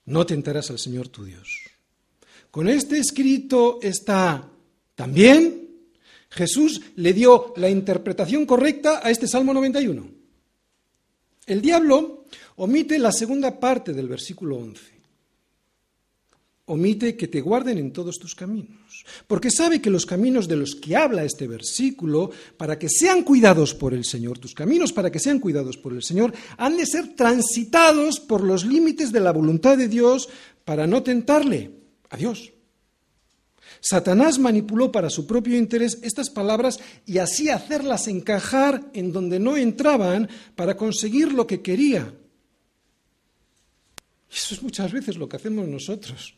[0.05, 1.49] No tentarás al Señor tu Dios.
[2.51, 4.47] Con este escrito está
[4.95, 5.60] también.
[6.31, 10.11] Jesús le dio la interpretación correcta a este Salmo 91.
[11.47, 12.25] El diablo
[12.57, 15.01] omite la segunda parte del versículo 11
[16.71, 20.77] omite que te guarden en todos tus caminos, porque sabe que los caminos de los
[20.77, 25.19] que habla este versículo, para que sean cuidados por el Señor, tus caminos para que
[25.19, 29.77] sean cuidados por el Señor, han de ser transitados por los límites de la voluntad
[29.77, 30.29] de Dios
[30.65, 31.73] para no tentarle
[32.09, 32.53] a Dios.
[33.81, 39.57] Satanás manipuló para su propio interés estas palabras y así hacerlas encajar en donde no
[39.57, 42.15] entraban para conseguir lo que quería.
[44.31, 46.35] Y eso es muchas veces lo que hacemos nosotros.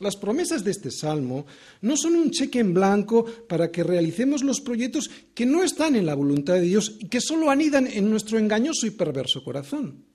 [0.00, 1.44] Las promesas de este salmo
[1.82, 6.06] no son un cheque en blanco para que realicemos los proyectos que no están en
[6.06, 10.09] la voluntad de Dios y que solo anidan en nuestro engañoso y perverso corazón.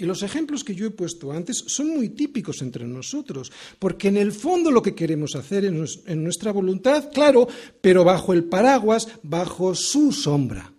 [0.00, 4.16] Y los ejemplos que yo he puesto antes son muy típicos entre nosotros, porque en
[4.16, 7.46] el fondo lo que queremos hacer en nuestra voluntad, claro,
[7.82, 10.72] pero bajo el paraguas, bajo su sombra.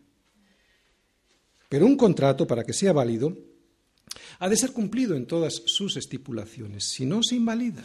[1.70, 3.38] Pero un contrato, para que sea válido,
[4.40, 7.84] ha de ser cumplido en todas sus estipulaciones, si no se invalida.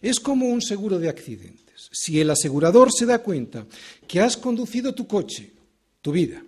[0.00, 1.88] Es como un seguro de accidentes.
[1.90, 3.66] Si el asegurador se da cuenta
[4.06, 5.52] que has conducido tu coche,
[6.00, 6.44] tu vida,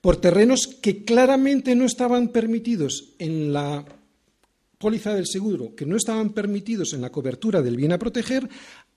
[0.00, 3.84] por terrenos que claramente no estaban permitidos en la
[4.78, 8.48] póliza del seguro, que no estaban permitidos en la cobertura del bien a proteger,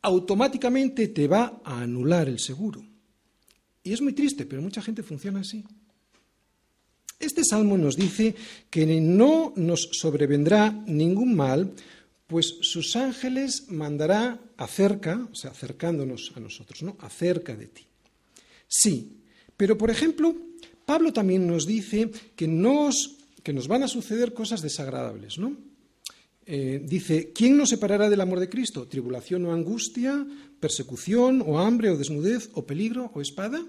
[0.02, 2.86] automáticamente te va a anular el seguro.
[3.84, 5.64] Y es muy triste, pero mucha gente funciona así.
[7.20, 8.36] Este salmo nos dice
[8.70, 11.74] que no nos sobrevendrá ningún mal,
[12.28, 16.95] pues sus ángeles mandará acerca, o sea, acercándonos a nosotros, ¿no?
[17.00, 17.86] Acerca de ti.
[18.68, 19.18] Sí,
[19.58, 20.36] pero por ejemplo,
[20.90, 25.56] Pablo también nos dice que nos, que nos van a suceder cosas desagradables, ¿no?
[26.48, 28.88] Eh, dice, ¿quién nos separará del amor de Cristo?
[28.88, 30.26] ¿Tribulación o angustia?
[30.60, 33.64] ¿Persecución o hambre o desnudez o peligro o espada?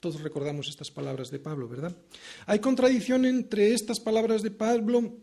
[0.00, 1.94] Todos recordamos estas palabras de Pablo, ¿verdad?
[2.46, 5.14] ¿Hay contradicción entre estas palabras de Pablo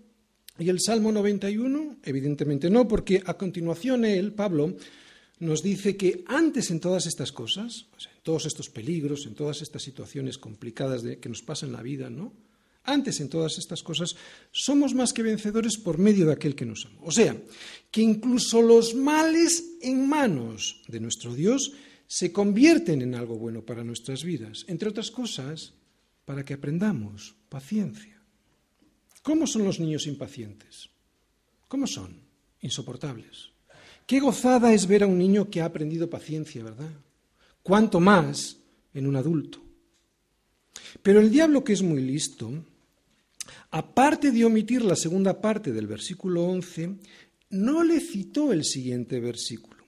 [0.57, 1.97] y el Salmo 91?
[2.03, 4.77] Evidentemente no, porque a continuación él, Pablo,
[5.39, 9.83] nos dice que antes en todas estas cosas, en todos estos peligros, en todas estas
[9.83, 12.33] situaciones complicadas que nos pasan en la vida, ¿no?
[12.85, 14.15] Antes en todas estas cosas,
[14.51, 16.99] somos más que vencedores por medio de aquel que nos ama.
[17.03, 17.35] O sea,
[17.89, 21.71] que incluso los males en manos de nuestro Dios
[22.07, 25.73] se convierten en algo bueno para nuestras vidas, entre otras cosas,
[26.25, 28.21] para que aprendamos paciencia.
[29.23, 30.89] ¿Cómo son los niños impacientes?
[31.69, 32.19] ¿Cómo son?
[32.59, 33.52] Insoportables.
[34.05, 36.91] Qué gozada es ver a un niño que ha aprendido paciencia, ¿verdad?
[37.61, 38.57] Cuánto más
[38.93, 39.59] en un adulto.
[41.01, 42.51] Pero el diablo, que es muy listo,
[43.71, 46.95] aparte de omitir la segunda parte del versículo 11,
[47.51, 49.83] no le citó el siguiente versículo.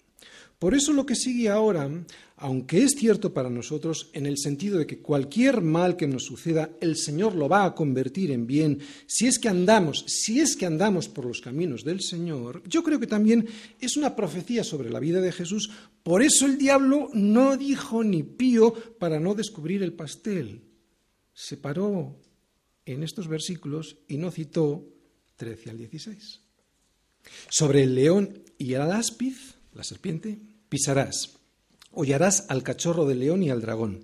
[0.60, 1.90] Por eso lo que sigue ahora,
[2.38, 6.70] aunque es cierto para nosotros en el sentido de que cualquier mal que nos suceda,
[6.82, 10.66] el Señor lo va a convertir en bien, si es que andamos, si es que
[10.66, 13.48] andamos por los caminos del Señor, yo creo que también
[13.80, 15.72] es una profecía sobre la vida de Jesús.
[16.04, 20.62] Por eso el diablo no dijo ni pío para no descubrir el pastel.
[21.34, 22.20] Se paró
[22.86, 24.86] en estos versículos y no citó
[25.38, 26.42] 13 al 16.
[27.50, 31.40] Sobre el león y el áspiz, la serpiente, pisarás,
[31.96, 34.02] hollarás al cachorro del león y al dragón.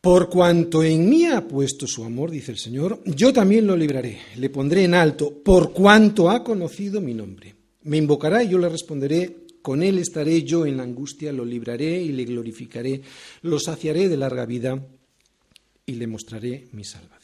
[0.00, 4.18] Por cuanto en mí ha puesto su amor, dice el Señor, yo también lo libraré,
[4.36, 7.54] le pondré en alto, por cuanto ha conocido mi nombre.
[7.82, 12.02] Me invocará y yo le responderé, con él estaré yo en la angustia, lo libraré
[12.02, 13.02] y le glorificaré,
[13.42, 14.82] lo saciaré de larga vida
[15.84, 17.19] y le mostraré mi salvación.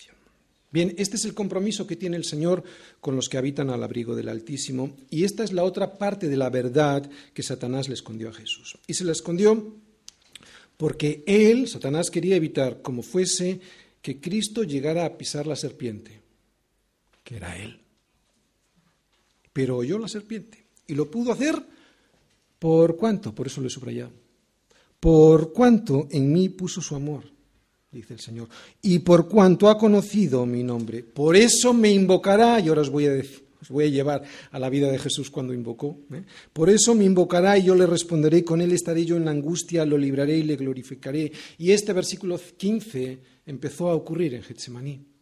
[0.70, 2.64] Bien, este es el compromiso que tiene el Señor
[3.00, 6.36] con los que habitan al abrigo del Altísimo y esta es la otra parte de
[6.36, 8.78] la verdad que Satanás le escondió a Jesús.
[8.86, 9.76] Y se la escondió
[10.76, 13.60] porque él, Satanás, quería evitar, como fuese,
[14.02, 16.20] que Cristo llegara a pisar la serpiente,
[17.24, 17.80] que era él.
[19.52, 21.56] Pero oyó la serpiente y lo pudo hacer
[22.58, 24.12] por cuánto, por eso lo he subrayado,
[25.00, 27.24] por cuánto en mí puso su amor,
[27.90, 28.48] dice el Señor,
[28.82, 33.06] y por cuanto ha conocido mi nombre, por eso me invocará, y ahora os voy
[33.06, 35.98] a llevar a la vida de Jesús cuando invocó.
[36.12, 36.24] ¿eh?
[36.52, 39.86] Por eso me invocará y yo le responderé, con él estaré yo en la angustia,
[39.86, 41.32] lo libraré y le glorificaré.
[41.58, 45.15] Y este versículo 15 empezó a ocurrir en Getsemaní.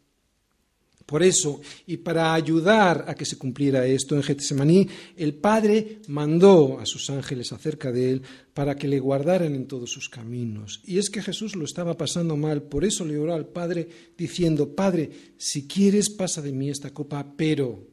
[1.07, 6.79] Por eso, y para ayudar a que se cumpliera esto en Getsemaní, el Padre mandó
[6.81, 8.23] a sus ángeles acerca de él
[8.55, 10.81] para que le guardaran en todos sus caminos.
[10.85, 13.87] Y es que Jesús lo estaba pasando mal, por eso le oró al Padre
[14.17, 17.87] diciendo, Padre, si quieres pasa de mí esta copa, pero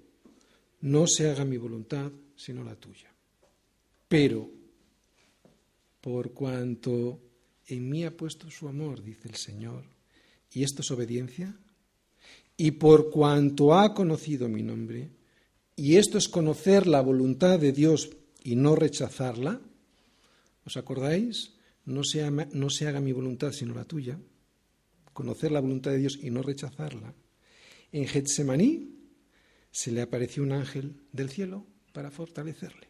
[0.82, 3.14] no se haga mi voluntad, sino la tuya.
[4.08, 4.50] Pero,
[6.00, 7.20] por cuanto
[7.68, 9.84] en mí ha puesto su amor, dice el Señor,
[10.54, 11.58] y esto es obediencia,
[12.58, 15.10] y por cuanto ha conocido mi nombre,
[15.76, 18.10] y esto es conocer la voluntad de Dios
[18.44, 19.60] y no rechazarla,
[20.66, 21.54] ¿os acordáis?
[21.86, 24.20] No se, haga mi voluntad sino la tuya,
[25.14, 27.14] conocer la voluntad de Dios y no rechazarla.
[27.92, 28.96] En Getsemaní
[29.72, 32.88] se le apareció un ángel del cielo para fortalecerle.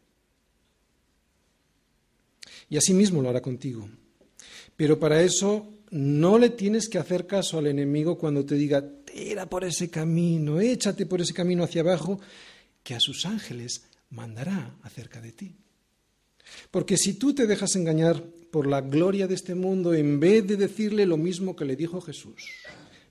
[2.69, 3.87] Y así mismo lo hará contigo.
[4.75, 9.47] Pero para eso no le tienes que hacer caso al enemigo cuando te diga, tira
[9.47, 12.19] por ese camino, échate por ese camino hacia abajo,
[12.83, 15.55] que a sus ángeles mandará acerca de ti.
[16.69, 20.57] Porque si tú te dejas engañar por la gloria de este mundo, en vez de
[20.57, 22.49] decirle lo mismo que le dijo Jesús,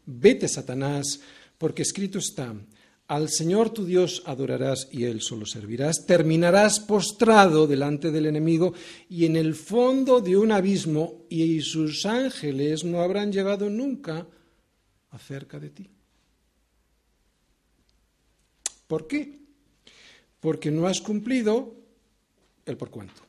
[0.07, 1.21] vete Satanás,
[1.57, 2.55] porque escrito está,
[3.07, 6.07] al Señor tu Dios adorarás y Él solo servirás.
[6.07, 8.73] Terminarás postrado delante del enemigo
[9.09, 14.29] y en el fondo de un abismo y sus ángeles no habrán llegado nunca
[15.11, 15.91] acerca de ti.
[18.87, 19.39] ¿Por qué?
[20.41, 21.75] Porque no has cumplido
[22.67, 23.23] el por cuánto.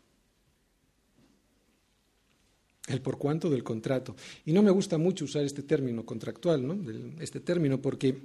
[2.87, 4.15] El por cuánto del contrato.
[4.45, 6.77] Y no me gusta mucho usar este término contractual, ¿no?
[7.21, 8.17] Este término, porque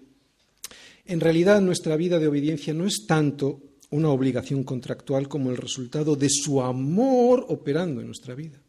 [1.05, 6.17] en realidad nuestra vida de obediencia no es tanto una obligación contractual como el resultado
[6.17, 8.61] de su amor operando en nuestra vida.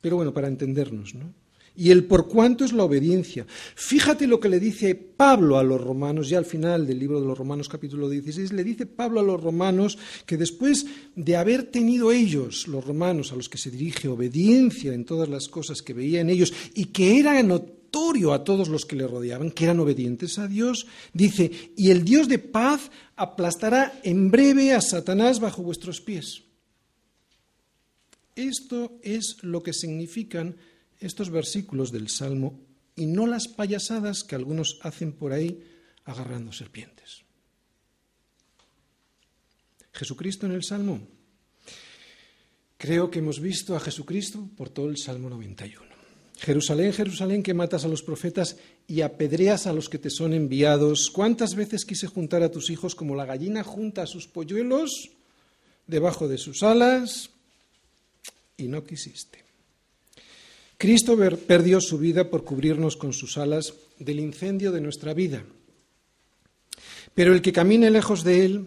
[0.00, 1.32] Pero bueno, para entendernos, ¿no?
[1.76, 3.46] Y el por cuánto es la obediencia.
[3.74, 7.26] Fíjate lo que le dice Pablo a los romanos, ya al final del libro de
[7.26, 12.12] los romanos capítulo 16, le dice Pablo a los romanos que después de haber tenido
[12.12, 16.30] ellos, los romanos a los que se dirige obediencia en todas las cosas que veían
[16.30, 17.38] ellos y que era
[18.32, 22.28] a todos los que le rodeaban, que eran obedientes a Dios, dice, y el Dios
[22.28, 26.42] de paz aplastará en breve a Satanás bajo vuestros pies.
[28.34, 30.56] Esto es lo que significan
[31.00, 32.58] estos versículos del Salmo
[32.94, 35.62] y no las payasadas que algunos hacen por ahí
[36.04, 37.22] agarrando serpientes.
[39.92, 41.00] Jesucristo en el Salmo.
[42.78, 45.96] Creo que hemos visto a Jesucristo por todo el Salmo 91.
[46.38, 51.10] Jerusalén, Jerusalén, que matas a los profetas y apedreas a los que te son enviados.
[51.10, 55.10] ¿Cuántas veces quise juntar a tus hijos como la gallina junta a sus polluelos
[55.86, 57.30] debajo de sus alas?
[58.58, 59.45] Y no quisiste.
[60.78, 61.16] Cristo
[61.46, 65.44] perdió su vida por cubrirnos con sus alas del incendio de nuestra vida.
[67.14, 68.66] Pero el que camine lejos de él,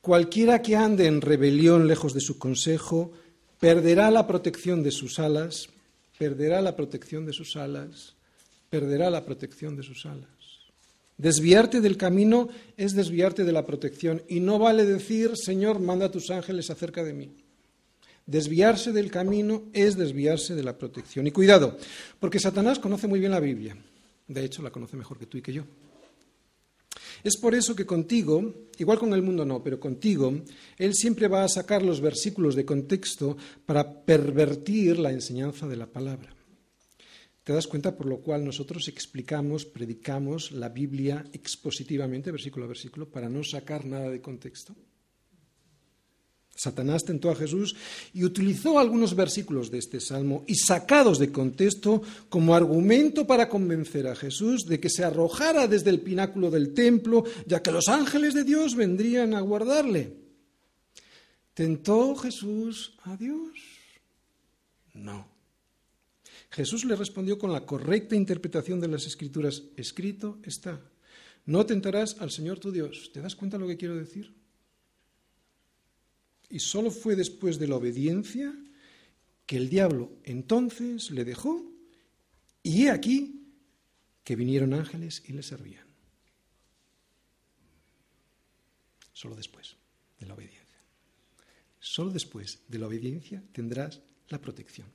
[0.00, 3.12] cualquiera que ande en rebelión lejos de su consejo,
[3.58, 5.68] perderá la protección de sus alas
[6.18, 8.14] perderá la protección de sus alas,
[8.68, 10.28] perderá la protección de sus alas.
[11.16, 16.30] Desviarte del camino es desviarte de la protección y no vale decir, Señor, manda tus
[16.30, 17.30] ángeles acerca de mí.
[18.28, 21.26] Desviarse del camino es desviarse de la protección.
[21.26, 21.78] Y cuidado,
[22.20, 23.74] porque Satanás conoce muy bien la Biblia.
[24.26, 25.64] De hecho, la conoce mejor que tú y que yo.
[27.24, 30.42] Es por eso que contigo, igual con el mundo no, pero contigo,
[30.76, 35.86] Él siempre va a sacar los versículos de contexto para pervertir la enseñanza de la
[35.86, 36.28] palabra.
[37.44, 43.08] ¿Te das cuenta por lo cual nosotros explicamos, predicamos la Biblia expositivamente, versículo a versículo,
[43.08, 44.76] para no sacar nada de contexto?
[46.58, 47.76] Satanás tentó a Jesús
[48.12, 54.08] y utilizó algunos versículos de este salmo y sacados de contexto como argumento para convencer
[54.08, 58.34] a Jesús de que se arrojara desde el pináculo del templo, ya que los ángeles
[58.34, 60.16] de Dios vendrían a guardarle.
[61.54, 63.52] ¿Tentó Jesús a Dios?
[64.94, 65.28] No.
[66.50, 69.62] Jesús le respondió con la correcta interpretación de las escrituras.
[69.76, 70.80] Escrito está.
[71.46, 73.12] No tentarás al Señor tu Dios.
[73.12, 74.34] ¿Te das cuenta lo que quiero decir?
[76.50, 78.54] Y solo fue después de la obediencia
[79.46, 81.64] que el diablo entonces le dejó
[82.62, 83.46] y he aquí
[84.24, 85.86] que vinieron ángeles y le servían.
[89.12, 89.76] Solo después
[90.20, 90.58] de la obediencia.
[91.80, 94.86] Solo después de la obediencia tendrás la protección.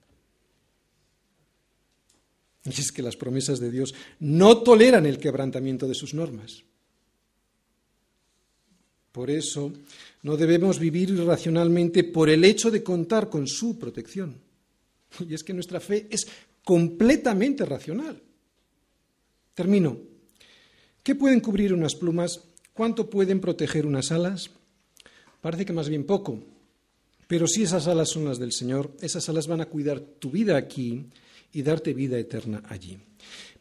[2.66, 6.64] Y es que las promesas de Dios no toleran el quebrantamiento de sus normas.
[9.14, 9.72] Por eso
[10.24, 14.36] no debemos vivir irracionalmente por el hecho de contar con su protección.
[15.30, 16.28] Y es que nuestra fe es
[16.64, 18.20] completamente racional.
[19.54, 20.00] Termino.
[21.04, 22.42] ¿Qué pueden cubrir unas plumas?
[22.74, 24.50] ¿Cuánto pueden proteger unas alas?
[25.42, 26.40] Parece que más bien poco.
[27.28, 30.58] Pero si esas alas son las del Señor, esas alas van a cuidar tu vida
[30.58, 31.06] aquí
[31.52, 32.98] y darte vida eterna allí.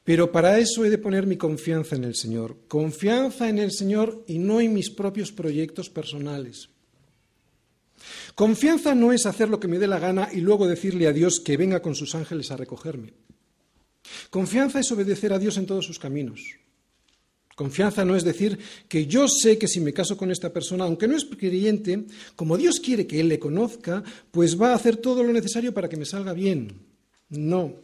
[0.05, 4.25] Pero para eso he de poner mi confianza en el Señor, confianza en el Señor
[4.27, 6.71] y no en mis propios proyectos personales.
[8.35, 11.39] Confianza no es hacer lo que me dé la gana y luego decirle a Dios
[11.39, 13.13] que venga con sus ángeles a recogerme.
[14.31, 16.57] Confianza es obedecer a Dios en todos sus caminos.
[17.55, 21.07] Confianza no es decir que yo sé que si me caso con esta persona, aunque
[21.07, 25.23] no es creyente, como Dios quiere que Él le conozca, pues va a hacer todo
[25.23, 26.81] lo necesario para que me salga bien.
[27.29, 27.77] No,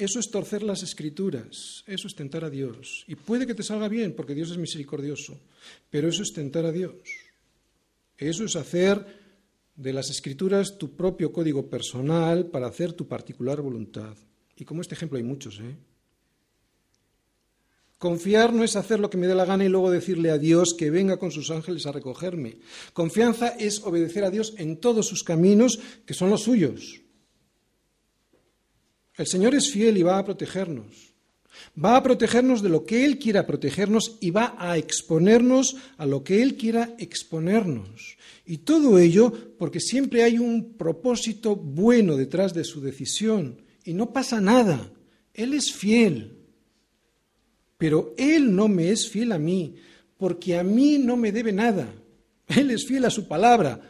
[0.00, 3.04] eso es torcer las escrituras, eso es tentar a Dios.
[3.06, 5.38] Y puede que te salga bien, porque Dios es misericordioso,
[5.90, 6.94] pero eso es tentar a Dios.
[8.16, 9.04] Eso es hacer
[9.76, 14.16] de las escrituras tu propio código personal para hacer tu particular voluntad.
[14.56, 15.76] Y como este ejemplo hay muchos, ¿eh?
[17.98, 20.72] Confiar no es hacer lo que me dé la gana y luego decirle a Dios
[20.72, 22.56] que venga con sus ángeles a recogerme.
[22.94, 27.02] Confianza es obedecer a Dios en todos sus caminos, que son los suyos.
[29.16, 31.10] El Señor es fiel y va a protegernos.
[31.82, 36.24] Va a protegernos de lo que Él quiera protegernos y va a exponernos a lo
[36.24, 38.16] que Él quiera exponernos.
[38.46, 43.62] Y todo ello porque siempre hay un propósito bueno detrás de su decisión.
[43.84, 44.90] Y no pasa nada.
[45.34, 46.36] Él es fiel.
[47.78, 49.76] Pero Él no me es fiel a mí,
[50.18, 51.94] porque a mí no me debe nada.
[52.46, 53.89] Él es fiel a su palabra.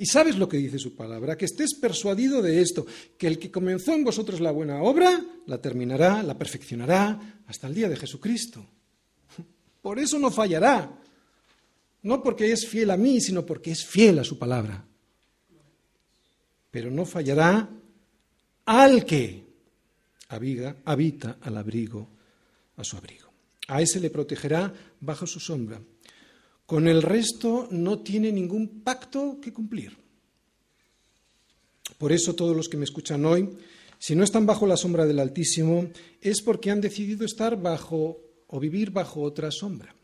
[0.00, 2.86] Y sabes lo que dice su palabra, que estés persuadido de esto,
[3.18, 7.74] que el que comenzó en vosotros la buena obra, la terminará, la perfeccionará hasta el
[7.74, 8.64] día de Jesucristo.
[9.82, 10.88] Por eso no fallará,
[12.02, 14.84] no porque es fiel a mí, sino porque es fiel a su palabra.
[16.70, 17.68] Pero no fallará
[18.66, 19.48] al que
[20.28, 22.08] habita al abrigo,
[22.76, 23.28] a su abrigo.
[23.66, 25.80] A ese le protegerá bajo su sombra.
[26.68, 29.96] Con el resto no tiene ningún pacto que cumplir.
[31.96, 33.48] Por eso todos los que me escuchan hoy,
[33.98, 35.88] si no están bajo la sombra del Altísimo,
[36.20, 39.96] es porque han decidido estar bajo o vivir bajo otra sombra.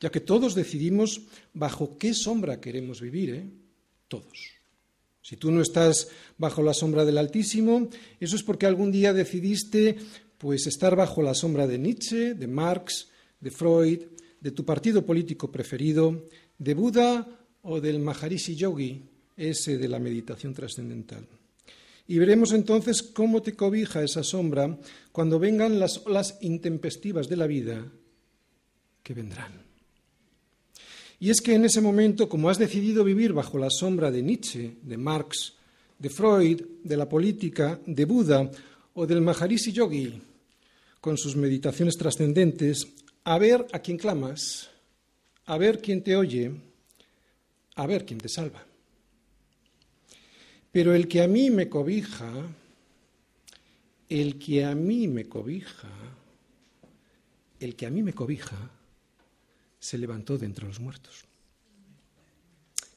[0.00, 1.20] Ya que todos decidimos
[1.52, 3.46] bajo qué sombra queremos vivir, ¿eh?
[4.08, 4.54] Todos.
[5.20, 9.98] Si tú no estás bajo la sombra del Altísimo, eso es porque algún día decidiste
[10.38, 13.08] pues estar bajo la sombra de Nietzsche, de Marx,
[13.40, 14.00] de Freud,
[14.44, 16.28] de tu partido político preferido,
[16.58, 17.26] de Buda
[17.62, 19.00] o del Maharishi Yogi,
[19.38, 21.26] ese de la meditación trascendental.
[22.06, 24.78] Y veremos entonces cómo te cobija esa sombra
[25.12, 27.90] cuando vengan las olas intempestivas de la vida
[29.02, 29.64] que vendrán.
[31.18, 34.76] Y es que en ese momento, como has decidido vivir bajo la sombra de Nietzsche,
[34.82, 35.54] de Marx,
[35.98, 38.50] de Freud, de la política, de Buda
[38.92, 40.20] o del Maharishi Yogi,
[41.00, 42.86] con sus meditaciones trascendentes,
[43.24, 44.70] a ver a quién clamas,
[45.46, 46.52] a ver quién te oye,
[47.74, 48.64] a ver quién te salva.
[50.70, 52.30] Pero el que a mí me cobija,
[54.08, 55.88] el que a mí me cobija,
[57.60, 58.56] el que a mí me cobija,
[59.78, 61.24] se levantó de entre los muertos.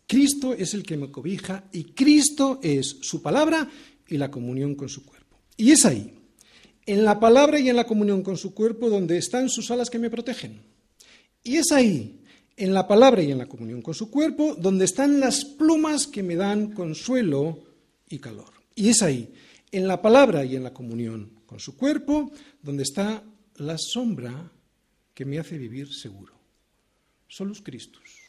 [0.07, 3.69] Cristo es el que me cobija y Cristo es su palabra
[4.07, 5.37] y la comunión con su cuerpo.
[5.57, 6.16] Y es ahí,
[6.87, 9.99] en la palabra y en la comunión con su cuerpo donde están sus alas que
[9.99, 10.61] me protegen.
[11.43, 12.23] Y es ahí,
[12.55, 16.23] en la palabra y en la comunión con su cuerpo, donde están las plumas que
[16.23, 17.59] me dan consuelo
[18.09, 18.51] y calor.
[18.73, 19.33] Y es ahí,
[19.71, 22.31] en la palabra y en la comunión con su cuerpo,
[22.63, 23.23] donde está
[23.57, 24.51] la sombra
[25.13, 26.33] que me hace vivir seguro.
[27.27, 28.26] Solus Christus.